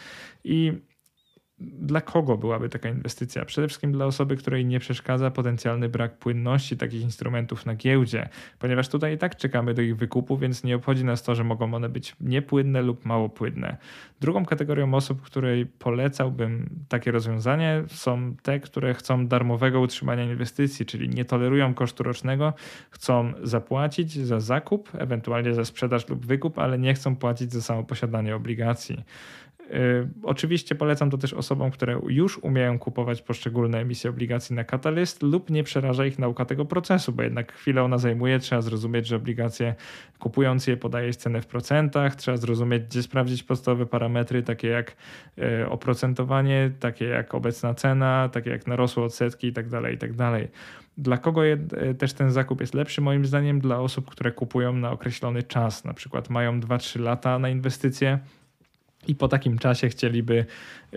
I 0.43 0.73
dla 1.59 2.01
kogo 2.01 2.37
byłaby 2.37 2.69
taka 2.69 2.89
inwestycja? 2.89 3.45
Przede 3.45 3.67
wszystkim 3.67 3.91
dla 3.91 4.05
osoby, 4.05 4.35
której 4.35 4.65
nie 4.65 4.79
przeszkadza 4.79 5.31
potencjalny 5.31 5.89
brak 5.89 6.17
płynności 6.17 6.77
takich 6.77 7.01
instrumentów 7.01 7.65
na 7.65 7.75
giełdzie, 7.75 8.29
ponieważ 8.59 8.89
tutaj 8.89 9.15
i 9.15 9.17
tak 9.17 9.35
czekamy 9.35 9.73
do 9.73 9.81
ich 9.81 9.95
wykupu, 9.97 10.37
więc 10.37 10.63
nie 10.63 10.75
obchodzi 10.75 11.05
nas 11.05 11.23
to, 11.23 11.35
że 11.35 11.43
mogą 11.43 11.73
one 11.73 11.89
być 11.89 12.15
niepłynne 12.21 12.81
lub 12.81 13.05
mało 13.05 13.29
płynne. 13.29 13.77
Drugą 14.21 14.45
kategorią 14.45 14.93
osób, 14.93 15.21
której 15.21 15.65
polecałbym 15.65 16.69
takie 16.89 17.11
rozwiązanie, 17.11 17.83
są 17.87 18.35
te, 18.43 18.59
które 18.59 18.93
chcą 18.93 19.27
darmowego 19.27 19.79
utrzymania 19.79 20.23
inwestycji, 20.23 20.85
czyli 20.85 21.09
nie 21.09 21.25
tolerują 21.25 21.73
kosztu 21.73 22.03
rocznego, 22.03 22.53
chcą 22.89 23.33
zapłacić 23.43 24.11
za 24.11 24.39
zakup, 24.39 24.89
ewentualnie 24.97 25.53
za 25.53 25.65
sprzedaż 25.65 26.09
lub 26.09 26.25
wykup, 26.25 26.59
ale 26.59 26.79
nie 26.79 26.93
chcą 26.93 27.15
płacić 27.15 27.53
za 27.53 27.61
samo 27.61 27.83
posiadanie 27.83 28.35
obligacji. 28.35 29.03
Oczywiście 30.23 30.75
polecam 30.75 31.09
to 31.09 31.17
też 31.17 31.33
osobom, 31.33 31.71
które 31.71 31.99
już 32.07 32.37
umieją 32.37 32.79
kupować 32.79 33.21
poszczególne 33.21 33.79
emisje 33.79 34.09
obligacji 34.09 34.55
na 34.55 34.63
Catalyst 34.63 35.23
lub 35.23 35.49
nie 35.49 35.63
przeraża 35.63 36.05
ich 36.05 36.19
nauka 36.19 36.45
tego 36.45 36.65
procesu, 36.65 37.11
bo 37.11 37.23
jednak 37.23 37.53
chwilę 37.53 37.83
ona 37.83 37.97
zajmuje. 37.97 38.39
Trzeba 38.39 38.61
zrozumieć, 38.61 39.07
że 39.07 39.15
obligacje 39.15 39.75
kupując 40.19 40.67
je 40.67 40.77
podajesz 40.77 41.15
cenę 41.15 41.41
w 41.41 41.47
procentach, 41.47 42.15
trzeba 42.15 42.37
zrozumieć, 42.37 42.83
gdzie 42.83 43.03
sprawdzić 43.03 43.43
podstawowe 43.43 43.85
parametry, 43.85 44.43
takie 44.43 44.67
jak 44.67 44.95
oprocentowanie, 45.69 46.71
takie 46.79 47.05
jak 47.05 47.35
obecna 47.35 47.73
cena, 47.73 48.29
takie 48.29 48.49
jak 48.49 48.67
narosłe 48.67 49.03
odsetki 49.03 49.47
itd. 49.47 49.81
Tak 49.81 49.91
itd. 49.91 50.17
Tak 50.17 50.47
dla 50.97 51.17
kogo 51.17 51.41
też 51.97 52.13
ten 52.13 52.31
zakup 52.31 52.61
jest 52.61 52.73
lepszy? 52.73 53.01
Moim 53.01 53.25
zdaniem 53.25 53.59
dla 53.59 53.79
osób, 53.79 54.09
które 54.09 54.31
kupują 54.31 54.73
na 54.73 54.91
określony 54.91 55.43
czas, 55.43 55.85
na 55.85 55.93
przykład 55.93 56.29
mają 56.29 56.59
2-3 56.59 56.99
lata 56.99 57.39
na 57.39 57.49
inwestycje 57.49 58.19
i 59.07 59.15
po 59.15 59.27
takim 59.27 59.57
czasie 59.57 59.89
chcieliby, 59.89 60.45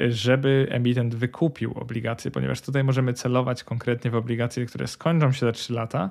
żeby 0.09 0.67
emitent 0.71 1.15
wykupił 1.15 1.73
obligacje, 1.75 2.31
ponieważ 2.31 2.61
tutaj 2.61 2.85
możemy 2.85 3.13
celować 3.13 3.65
konkretnie 3.65 4.11
w 4.11 4.15
obligacje, 4.15 4.67
które 4.67 4.87
skończą 4.87 5.33
się 5.33 5.47
za 5.47 5.53
3 5.53 5.73
lata, 5.73 6.11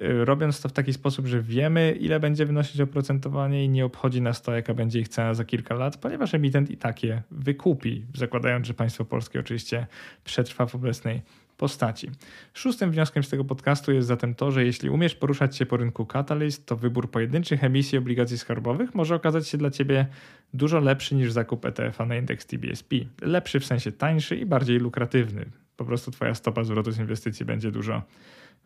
robiąc 0.00 0.60
to 0.60 0.68
w 0.68 0.72
taki 0.72 0.92
sposób, 0.92 1.26
że 1.26 1.42
wiemy, 1.42 1.96
ile 2.00 2.20
będzie 2.20 2.46
wynosić 2.46 2.80
oprocentowanie 2.80 3.64
i 3.64 3.68
nie 3.68 3.84
obchodzi 3.84 4.22
nas 4.22 4.42
to, 4.42 4.52
jaka 4.52 4.74
będzie 4.74 5.00
ich 5.00 5.08
cena 5.08 5.34
za 5.34 5.44
kilka 5.44 5.74
lat, 5.74 5.96
ponieważ 5.96 6.34
emitent 6.34 6.70
i 6.70 6.76
tak 6.76 7.02
je 7.02 7.22
wykupi, 7.30 8.04
zakładając, 8.14 8.66
że 8.66 8.74
państwo 8.74 9.04
polskie 9.04 9.40
oczywiście 9.40 9.86
przetrwa 10.24 10.66
w 10.66 10.74
obecnej 10.74 11.22
postaci. 11.58 12.10
Szóstym 12.54 12.90
wnioskiem 12.90 13.22
z 13.22 13.28
tego 13.28 13.44
podcastu 13.44 13.92
jest 13.92 14.08
zatem 14.08 14.34
to, 14.34 14.50
że 14.50 14.64
jeśli 14.64 14.90
umiesz 14.90 15.14
poruszać 15.14 15.56
się 15.56 15.66
po 15.66 15.76
rynku 15.76 16.06
Catalyst, 16.06 16.66
to 16.66 16.76
wybór 16.76 17.10
pojedynczych 17.10 17.64
emisji 17.64 17.98
obligacji 17.98 18.38
skarbowych 18.38 18.94
może 18.94 19.14
okazać 19.14 19.48
się 19.48 19.58
dla 19.58 19.70
Ciebie 19.70 20.06
dużo 20.54 20.80
lepszy 20.80 21.14
niż 21.14 21.32
zakup 21.32 21.64
ETF-a 21.64 22.06
na 22.06 22.16
indeks 22.16 22.46
TBSP. 22.46 22.96
Lepszy 23.22 23.60
w 23.60 23.66
sensie 23.66 23.92
tańszy 23.92 24.36
i 24.36 24.46
bardziej 24.46 24.78
lukratywny. 24.78 25.46
Po 25.76 25.84
prostu 25.84 26.10
Twoja 26.10 26.34
stopa 26.34 26.64
zwrotu 26.64 26.92
z 26.92 26.98
inwestycji 26.98 27.46
będzie 27.46 27.70
dużo 27.70 28.02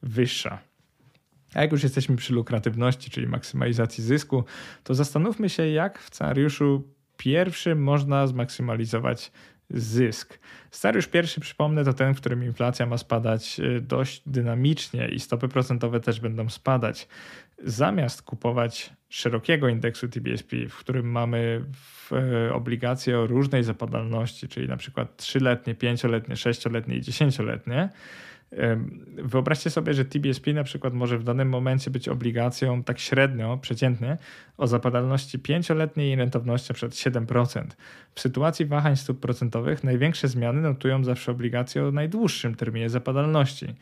wyższa. 0.02 0.58
A 1.54 1.60
jak 1.60 1.72
już 1.72 1.82
jesteśmy 1.82 2.16
przy 2.16 2.34
lukratywności, 2.34 3.10
czyli 3.10 3.26
maksymalizacji 3.26 4.04
zysku, 4.04 4.44
to 4.84 4.94
zastanówmy 4.94 5.48
się, 5.48 5.68
jak 5.68 5.98
w 5.98 6.06
scenariuszu 6.06 6.82
pierwszym 7.16 7.82
można 7.82 8.26
zmaksymalizować 8.26 9.32
zysk. 9.74 10.38
Scenariusz 10.70 11.06
pierwszy, 11.06 11.40
przypomnę, 11.40 11.84
to 11.84 11.92
ten, 11.92 12.14
w 12.14 12.20
którym 12.20 12.44
inflacja 12.44 12.86
ma 12.86 12.98
spadać 12.98 13.60
y, 13.60 13.80
dość 13.80 14.22
dynamicznie 14.26 15.08
i 15.08 15.20
stopy 15.20 15.48
procentowe 15.48 16.00
też 16.00 16.20
będą 16.20 16.48
spadać. 16.48 17.08
Zamiast 17.64 18.22
kupować 18.22 18.92
szerokiego 19.08 19.68
indeksu 19.68 20.08
TBSP, 20.08 20.56
w 20.68 20.76
którym 20.76 21.10
mamy 21.10 21.64
y, 22.48 22.52
obligacje 22.52 23.18
o 23.18 23.26
różnej 23.26 23.64
zapadalności, 23.64 24.48
czyli 24.48 24.68
na 24.68 24.76
przykład 24.76 25.22
3-letnie, 25.22 25.74
5-letnie, 25.74 26.34
6-letnie 26.34 26.96
i 26.96 27.00
10-letnie, 27.00 27.88
Wyobraźcie 29.16 29.70
sobie, 29.70 29.94
że 29.94 30.04
TBSP 30.04 30.52
na 30.52 30.64
przykład 30.64 30.94
może 30.94 31.18
w 31.18 31.24
danym 31.24 31.48
momencie 31.48 31.90
być 31.90 32.08
obligacją 32.08 32.82
tak 32.82 32.98
średnio, 32.98 33.58
przeciętnie, 33.58 34.18
o 34.58 34.66
zapadalności 34.66 35.38
5-letniej 35.38 36.12
i 36.12 36.16
rentowności 36.16 36.74
przed 36.74 36.92
7%. 36.92 37.64
W 38.14 38.20
sytuacji 38.20 38.66
wahań 38.66 38.96
stóp 38.96 39.20
procentowych 39.20 39.84
największe 39.84 40.28
zmiany 40.28 40.60
notują 40.60 41.04
zawsze 41.04 41.32
obligacje 41.32 41.84
o 41.84 41.90
najdłuższym 41.90 42.54
terminie 42.54 42.90
zapadalności. 42.90 43.74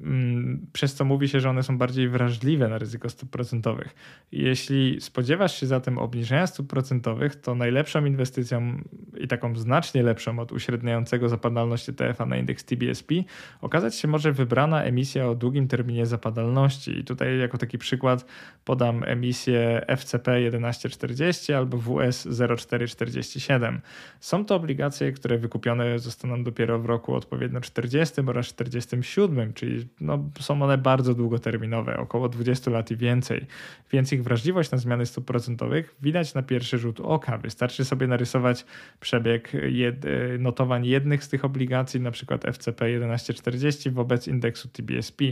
Mm, 0.00 0.66
przez 0.72 0.94
co 0.94 1.04
mówi 1.04 1.28
się, 1.28 1.40
że 1.40 1.50
one 1.50 1.62
są 1.62 1.78
bardziej 1.78 2.08
wrażliwe 2.08 2.68
na 2.68 2.78
ryzyko 2.78 3.08
stóp 3.08 3.30
procentowych. 3.30 3.94
Jeśli 4.32 5.00
spodziewasz 5.00 5.60
się 5.60 5.66
zatem 5.66 5.98
obniżenia 5.98 6.46
stóp 6.46 6.68
procentowych, 6.68 7.36
to 7.36 7.54
najlepszą 7.54 8.04
inwestycją 8.04 8.80
i 9.18 9.28
taką 9.28 9.56
znacznie 9.56 10.02
lepszą 10.02 10.38
od 10.38 10.52
uśredniającego 10.52 11.28
zapadalność 11.28 11.88
ETF-a 11.88 12.26
na 12.26 12.36
indeks 12.36 12.64
TBSP 12.64 13.14
okazać 13.60 13.94
się 13.94 14.08
może 14.08 14.32
wybrana 14.32 14.82
emisja 14.82 15.28
o 15.28 15.34
długim 15.34 15.68
terminie 15.68 16.06
zapadalności. 16.06 16.98
I 16.98 17.04
tutaj 17.04 17.38
jako 17.38 17.58
taki 17.58 17.78
przykład 17.78 18.26
podam 18.64 19.04
emisję 19.04 19.84
FCP 19.96 20.50
1140 20.50 21.52
albo 21.52 21.78
WS 21.78 22.28
0447. 22.56 23.80
Są 24.20 24.44
to 24.44 24.54
obligacje, 24.54 25.12
które 25.12 25.38
wykupione 25.38 25.98
zostaną 25.98 26.44
dopiero 26.44 26.78
w 26.78 26.86
roku 26.86 27.14
odpowiednio 27.14 27.60
40 27.60 28.20
oraz 28.26 28.46
47, 28.46 29.52
czyli 29.52 29.85
no, 30.00 30.30
są 30.40 30.62
one 30.62 30.78
bardzo 30.78 31.14
długoterminowe, 31.14 31.96
około 31.96 32.28
20 32.28 32.70
lat 32.70 32.90
i 32.90 32.96
więcej, 32.96 33.46
więc 33.92 34.12
ich 34.12 34.22
wrażliwość 34.22 34.70
na 34.70 34.78
zmiany 34.78 35.06
stóp 35.06 35.24
procentowych 35.24 35.96
widać 36.02 36.34
na 36.34 36.42
pierwszy 36.42 36.78
rzut 36.78 37.00
oka. 37.00 37.38
Wystarczy 37.38 37.84
sobie 37.84 38.06
narysować 38.06 38.64
przebieg 39.00 39.52
jed 39.68 40.06
notowań 40.38 40.86
jednych 40.86 41.24
z 41.24 41.28
tych 41.28 41.44
obligacji, 41.44 42.00
na 42.00 42.10
przykład 42.10 42.44
FCP 42.44 42.84
1140 42.86 43.90
wobec 43.90 44.28
indeksu 44.28 44.68
TBSP. 44.68 45.24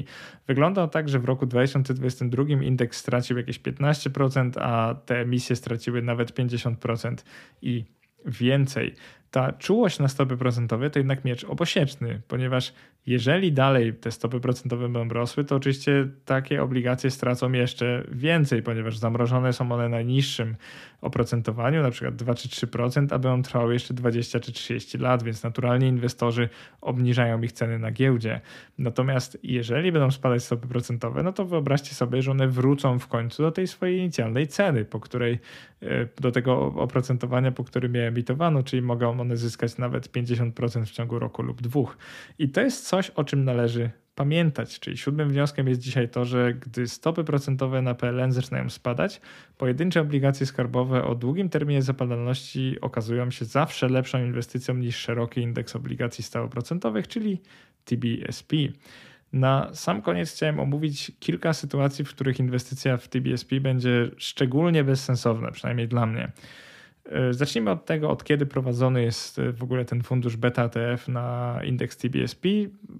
Wygląda 0.46 0.88
tak, 0.88 1.08
że 1.08 1.18
w 1.18 1.24
roku 1.24 1.46
2022 1.46 2.42
indeks 2.44 2.98
stracił 2.98 3.36
jakieś 3.36 3.60
15%, 3.60 4.50
a 4.60 4.94
te 5.06 5.20
emisje 5.20 5.56
straciły 5.56 6.02
nawet 6.02 6.34
50% 6.34 7.16
i 7.62 7.84
więcej. 8.26 8.94
Ta 9.34 9.52
czułość 9.52 9.98
na 9.98 10.08
stopy 10.08 10.36
procentowe 10.36 10.90
to 10.90 10.98
jednak 10.98 11.24
miecz 11.24 11.44
obosieczny, 11.44 12.20
ponieważ 12.28 12.72
jeżeli 13.06 13.52
dalej 13.52 13.94
te 13.94 14.10
stopy 14.10 14.40
procentowe 14.40 14.88
będą 14.88 15.14
rosły, 15.14 15.44
to 15.44 15.56
oczywiście 15.56 16.08
takie 16.24 16.62
obligacje 16.62 17.10
stracą 17.10 17.52
jeszcze 17.52 18.04
więcej, 18.12 18.62
ponieważ 18.62 18.98
zamrożone 18.98 19.52
są 19.52 19.72
one 19.72 19.88
na 19.88 20.02
niższym 20.02 20.56
oprocentowaniu, 21.00 21.82
na 21.82 21.90
przykład 21.90 22.16
2 22.16 22.34
czy 22.34 22.48
3%, 22.48 23.06
a 23.10 23.18
będą 23.18 23.42
trwały 23.42 23.72
jeszcze 23.72 23.94
20 23.94 24.40
czy 24.40 24.52
30 24.52 24.98
lat, 24.98 25.22
więc 25.22 25.42
naturalnie 25.42 25.88
inwestorzy 25.88 26.48
obniżają 26.80 27.42
ich 27.42 27.52
ceny 27.52 27.78
na 27.78 27.90
giełdzie. 27.90 28.40
Natomiast 28.78 29.38
jeżeli 29.42 29.92
będą 29.92 30.10
spadać 30.10 30.44
stopy 30.44 30.68
procentowe, 30.68 31.22
no 31.22 31.32
to 31.32 31.44
wyobraźcie 31.44 31.94
sobie, 31.94 32.22
że 32.22 32.30
one 32.30 32.48
wrócą 32.48 32.98
w 32.98 33.08
końcu 33.08 33.42
do 33.42 33.52
tej 33.52 33.66
swojej 33.66 33.98
inicjalnej 33.98 34.46
ceny, 34.46 34.84
po 34.84 35.00
której 35.00 35.38
e, 35.82 36.06
do 36.20 36.32
tego 36.32 36.66
oprocentowania, 36.66 37.52
po 37.52 37.64
którym 37.64 37.94
je 37.94 38.06
emitowano, 38.06 38.62
czyli 38.62 38.82
mogą 38.82 39.20
one 39.24 39.36
zyskać 39.36 39.78
nawet 39.78 40.12
50% 40.12 40.84
w 40.84 40.90
ciągu 40.90 41.18
roku 41.18 41.42
lub 41.42 41.62
dwóch. 41.62 41.96
I 42.38 42.48
to 42.48 42.60
jest 42.60 42.88
coś, 42.88 43.10
o 43.10 43.24
czym 43.24 43.44
należy 43.44 43.90
pamiętać. 44.14 44.80
Czyli 44.80 44.96
siódmym 44.96 45.28
wnioskiem 45.28 45.68
jest 45.68 45.80
dzisiaj 45.80 46.08
to, 46.08 46.24
że 46.24 46.54
gdy 46.54 46.88
stopy 46.88 47.24
procentowe 47.24 47.82
na 47.82 47.94
PLN 47.94 48.32
zaczynają 48.32 48.70
spadać, 48.70 49.20
pojedyncze 49.58 50.00
obligacje 50.00 50.46
skarbowe 50.46 51.04
o 51.04 51.14
długim 51.14 51.48
terminie 51.48 51.82
zapadalności 51.82 52.76
okazują 52.80 53.30
się 53.30 53.44
zawsze 53.44 53.88
lepszą 53.88 54.18
inwestycją 54.18 54.74
niż 54.74 54.96
szeroki 54.96 55.40
indeks 55.40 55.76
obligacji 55.76 56.24
stałoprocentowych, 56.24 57.08
czyli 57.08 57.40
TBSP. 57.84 58.56
Na 59.32 59.70
sam 59.72 60.02
koniec 60.02 60.32
chciałem 60.32 60.60
omówić 60.60 61.12
kilka 61.20 61.52
sytuacji, 61.52 62.04
w 62.04 62.08
których 62.08 62.40
inwestycja 62.40 62.96
w 62.96 63.08
TBSP 63.08 63.60
będzie 63.60 64.10
szczególnie 64.16 64.84
bezsensowna, 64.84 65.50
przynajmniej 65.50 65.88
dla 65.88 66.06
mnie. 66.06 66.32
E, 67.10 67.34
zacznijmy 67.34 67.70
od 67.70 67.84
tego, 67.84 68.10
od 68.10 68.24
kiedy 68.24 68.46
prowadzony 68.46 69.02
jest 69.02 69.38
e, 69.38 69.52
w 69.52 69.62
ogóle 69.62 69.84
ten 69.84 70.02
fundusz 70.02 70.36
beta 70.36 70.64
ETF 70.64 71.08
na 71.08 71.60
indeks 71.64 71.96
TBSP, 71.96 72.48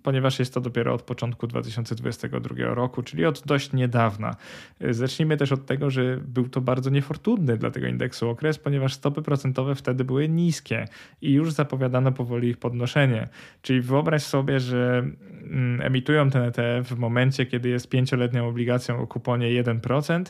ponieważ 0.03 0.39
jest 0.39 0.55
to 0.55 0.61
dopiero 0.61 0.95
od 0.95 1.03
początku 1.03 1.47
2022 1.47 2.75
roku, 2.75 3.03
czyli 3.03 3.25
od 3.27 3.43
dość 3.47 3.73
niedawna. 3.73 4.37
E, 4.81 4.95
zacznijmy 4.95 5.37
też 5.37 5.53
od 5.53 5.67
tego, 5.67 5.91
że 5.91 6.17
był 6.17 6.49
to 6.49 6.61
bardzo 6.61 6.91
niefortunny 6.91 7.57
dla 7.57 7.71
tego 7.71 7.87
indeksu 7.87 8.29
okres, 8.29 8.59
ponieważ 8.59 8.95
stopy 8.95 9.23
procentowe 9.23 9.75
wtedy 9.75 10.05
były 10.05 10.29
niskie 10.29 10.85
i 11.23 11.33
już 11.33 11.53
zapowiadano 11.53 12.13
powoli 12.13 12.49
ich 12.49 12.59
podnoszenie. 12.59 13.29
Czyli 13.63 13.81
wyobraź 13.81 14.23
sobie, 14.23 14.61
że 14.61 14.99
mm, 14.99 15.81
emitują 15.83 16.31
ten 16.31 16.43
ETF 16.43 16.89
w 16.89 16.99
momencie, 16.99 17.47
kiedy 17.47 17.69
jest 17.69 17.89
pięcioletnią 17.89 18.49
obligacją 18.49 19.01
o 19.01 19.07
kuponie 19.07 19.63
1%, 19.63 20.25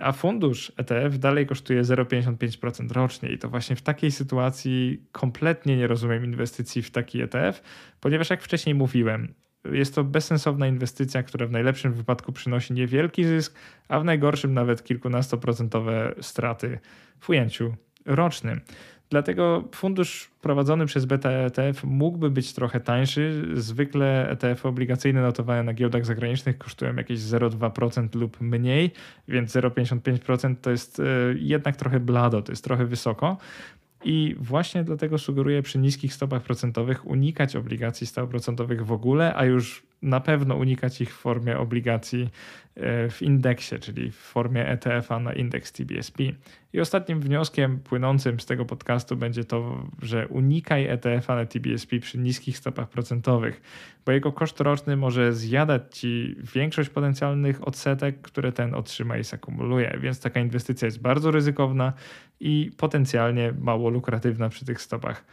a 0.00 0.12
fundusz 0.12 0.72
ETF 0.76 1.18
dalej 1.18 1.46
kosztuje 1.46 1.82
0,55% 1.82 2.92
rocznie 2.92 3.28
i 3.28 3.38
to 3.38 3.48
właśnie 3.48 3.76
w 3.76 3.82
takiej 3.82 4.10
sytuacji 4.10 5.02
kompletnie 5.12 5.76
nie 5.76 5.86
rozumiem 5.86 6.24
inwestycji 6.24 6.82
w 6.82 6.90
taki 6.90 7.22
ETF, 7.22 7.62
ponieważ 8.00 8.30
jak 8.30 8.42
wcześniej 8.42 8.74
mówiłem, 8.74 9.34
jest 9.64 9.94
to 9.94 10.04
bezsensowna 10.04 10.66
inwestycja, 10.66 11.22
która 11.22 11.46
w 11.46 11.50
najlepszym 11.50 11.92
wypadku 11.92 12.32
przynosi 12.32 12.72
niewielki 12.72 13.24
zysk, 13.24 13.54
a 13.88 14.00
w 14.00 14.04
najgorszym 14.04 14.54
nawet 14.54 14.84
kilkunastoprocentowe 14.84 16.14
straty 16.20 16.78
w 17.20 17.30
ujęciu 17.30 17.74
rocznym. 18.06 18.60
Dlatego 19.12 19.64
fundusz 19.74 20.30
prowadzony 20.40 20.86
przez 20.86 21.04
Beta 21.04 21.30
ETF 21.30 21.84
mógłby 21.84 22.30
być 22.30 22.52
trochę 22.52 22.80
tańszy. 22.80 23.44
Zwykle 23.54 24.28
ETF 24.28 24.66
obligacyjne 24.66 25.22
notowane 25.22 25.62
na 25.62 25.74
giełdach 25.74 26.06
zagranicznych 26.06 26.58
kosztują 26.58 26.96
jakieś 26.96 27.20
0,2% 27.20 28.14
lub 28.14 28.40
mniej, 28.40 28.90
więc 29.28 29.52
0,55% 29.52 30.54
to 30.62 30.70
jest 30.70 31.00
e, 31.00 31.04
jednak 31.36 31.76
trochę 31.76 32.00
blado, 32.00 32.42
to 32.42 32.52
jest 32.52 32.64
trochę 32.64 32.86
wysoko. 32.86 33.36
I 34.04 34.36
właśnie 34.38 34.84
dlatego 34.84 35.18
sugeruję 35.18 35.62
przy 35.62 35.78
niskich 35.78 36.14
stopach 36.14 36.42
procentowych 36.42 37.06
unikać 37.06 37.56
obligacji 37.56 38.06
stałoprocentowych 38.06 38.86
w 38.86 38.92
ogóle, 38.92 39.34
a 39.34 39.44
już 39.44 39.82
na 40.02 40.20
pewno 40.20 40.56
unikać 40.56 41.00
ich 41.00 41.14
w 41.14 41.18
formie 41.18 41.58
obligacji 41.58 42.30
e, 42.74 43.08
w 43.08 43.22
indeksie, 43.22 43.78
czyli 43.78 44.10
w 44.10 44.16
formie 44.16 44.68
ETF-a 44.68 45.18
na 45.18 45.32
indeks 45.32 45.72
TBSP. 45.72 46.22
I 46.72 46.80
ostatnim 46.80 47.20
wnioskiem 47.20 47.80
płynącym 47.80 48.40
z 48.40 48.46
tego 48.46 48.64
podcastu 48.64 49.16
będzie 49.16 49.44
to, 49.44 49.86
że 50.02 50.28
unikaj 50.28 50.86
ETF-a 50.86 51.36
na 51.36 51.46
TBSP 51.46 51.98
przy 51.98 52.18
niskich 52.18 52.58
stopach 52.58 52.88
procentowych, 52.88 53.60
bo 54.06 54.12
jego 54.12 54.32
koszt 54.32 54.60
roczny 54.60 54.96
może 54.96 55.32
zjadać 55.32 55.98
ci 55.98 56.36
większość 56.54 56.88
potencjalnych 56.88 57.68
odsetek, 57.68 58.20
które 58.22 58.52
ten 58.52 58.74
otrzyma 58.74 59.18
i 59.18 59.24
zakumuluje. 59.24 59.98
Więc 60.00 60.20
taka 60.20 60.40
inwestycja 60.40 60.86
jest 60.86 61.00
bardzo 61.00 61.30
ryzykowna 61.30 61.92
i 62.40 62.70
potencjalnie 62.76 63.52
mało 63.60 63.90
lukratywna 63.90 64.48
przy 64.48 64.64
tych 64.64 64.82
stopach 64.82 65.24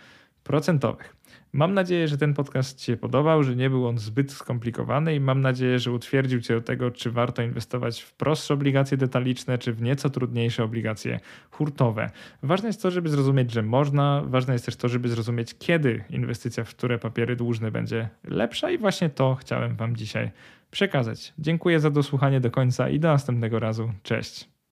procentowych. 0.43 1.15
Mam 1.53 1.73
nadzieję, 1.73 2.07
że 2.07 2.17
ten 2.17 2.33
podcast 2.33 2.79
Ci 2.79 2.85
się 2.85 2.97
podobał, 2.97 3.43
że 3.43 3.55
nie 3.55 3.69
był 3.69 3.87
on 3.87 3.97
zbyt 3.97 4.31
skomplikowany 4.31 5.15
i 5.15 5.19
mam 5.19 5.41
nadzieję, 5.41 5.79
że 5.79 5.91
utwierdził 5.91 6.41
Cię 6.41 6.53
do 6.53 6.61
tego, 6.61 6.91
czy 6.91 7.11
warto 7.11 7.41
inwestować 7.41 8.01
w 8.01 8.13
prostsze 8.13 8.53
obligacje 8.53 8.97
detaliczne, 8.97 9.57
czy 9.57 9.73
w 9.73 9.81
nieco 9.81 10.09
trudniejsze 10.09 10.63
obligacje 10.63 11.19
hurtowe. 11.51 12.09
Ważne 12.43 12.69
jest 12.69 12.81
to, 12.81 12.91
żeby 12.91 13.09
zrozumieć, 13.09 13.51
że 13.51 13.61
można, 13.61 14.23
ważne 14.25 14.53
jest 14.53 14.65
też 14.65 14.75
to, 14.75 14.87
żeby 14.87 15.09
zrozumieć, 15.09 15.55
kiedy 15.59 16.03
inwestycja 16.09 16.63
w 16.63 16.69
które 16.69 16.99
papiery 16.99 17.35
dłużne 17.35 17.71
będzie 17.71 18.09
lepsza 18.23 18.71
i 18.71 18.77
właśnie 18.77 19.09
to 19.09 19.35
chciałem 19.35 19.75
Wam 19.75 19.95
dzisiaj 19.95 20.31
przekazać. 20.71 21.33
Dziękuję 21.39 21.79
za 21.79 21.89
dosłuchanie 21.89 22.39
do 22.39 22.51
końca 22.51 22.89
i 22.89 22.99
do 22.99 23.07
następnego 23.07 23.59
razu. 23.59 23.91
Cześć. 24.03 24.58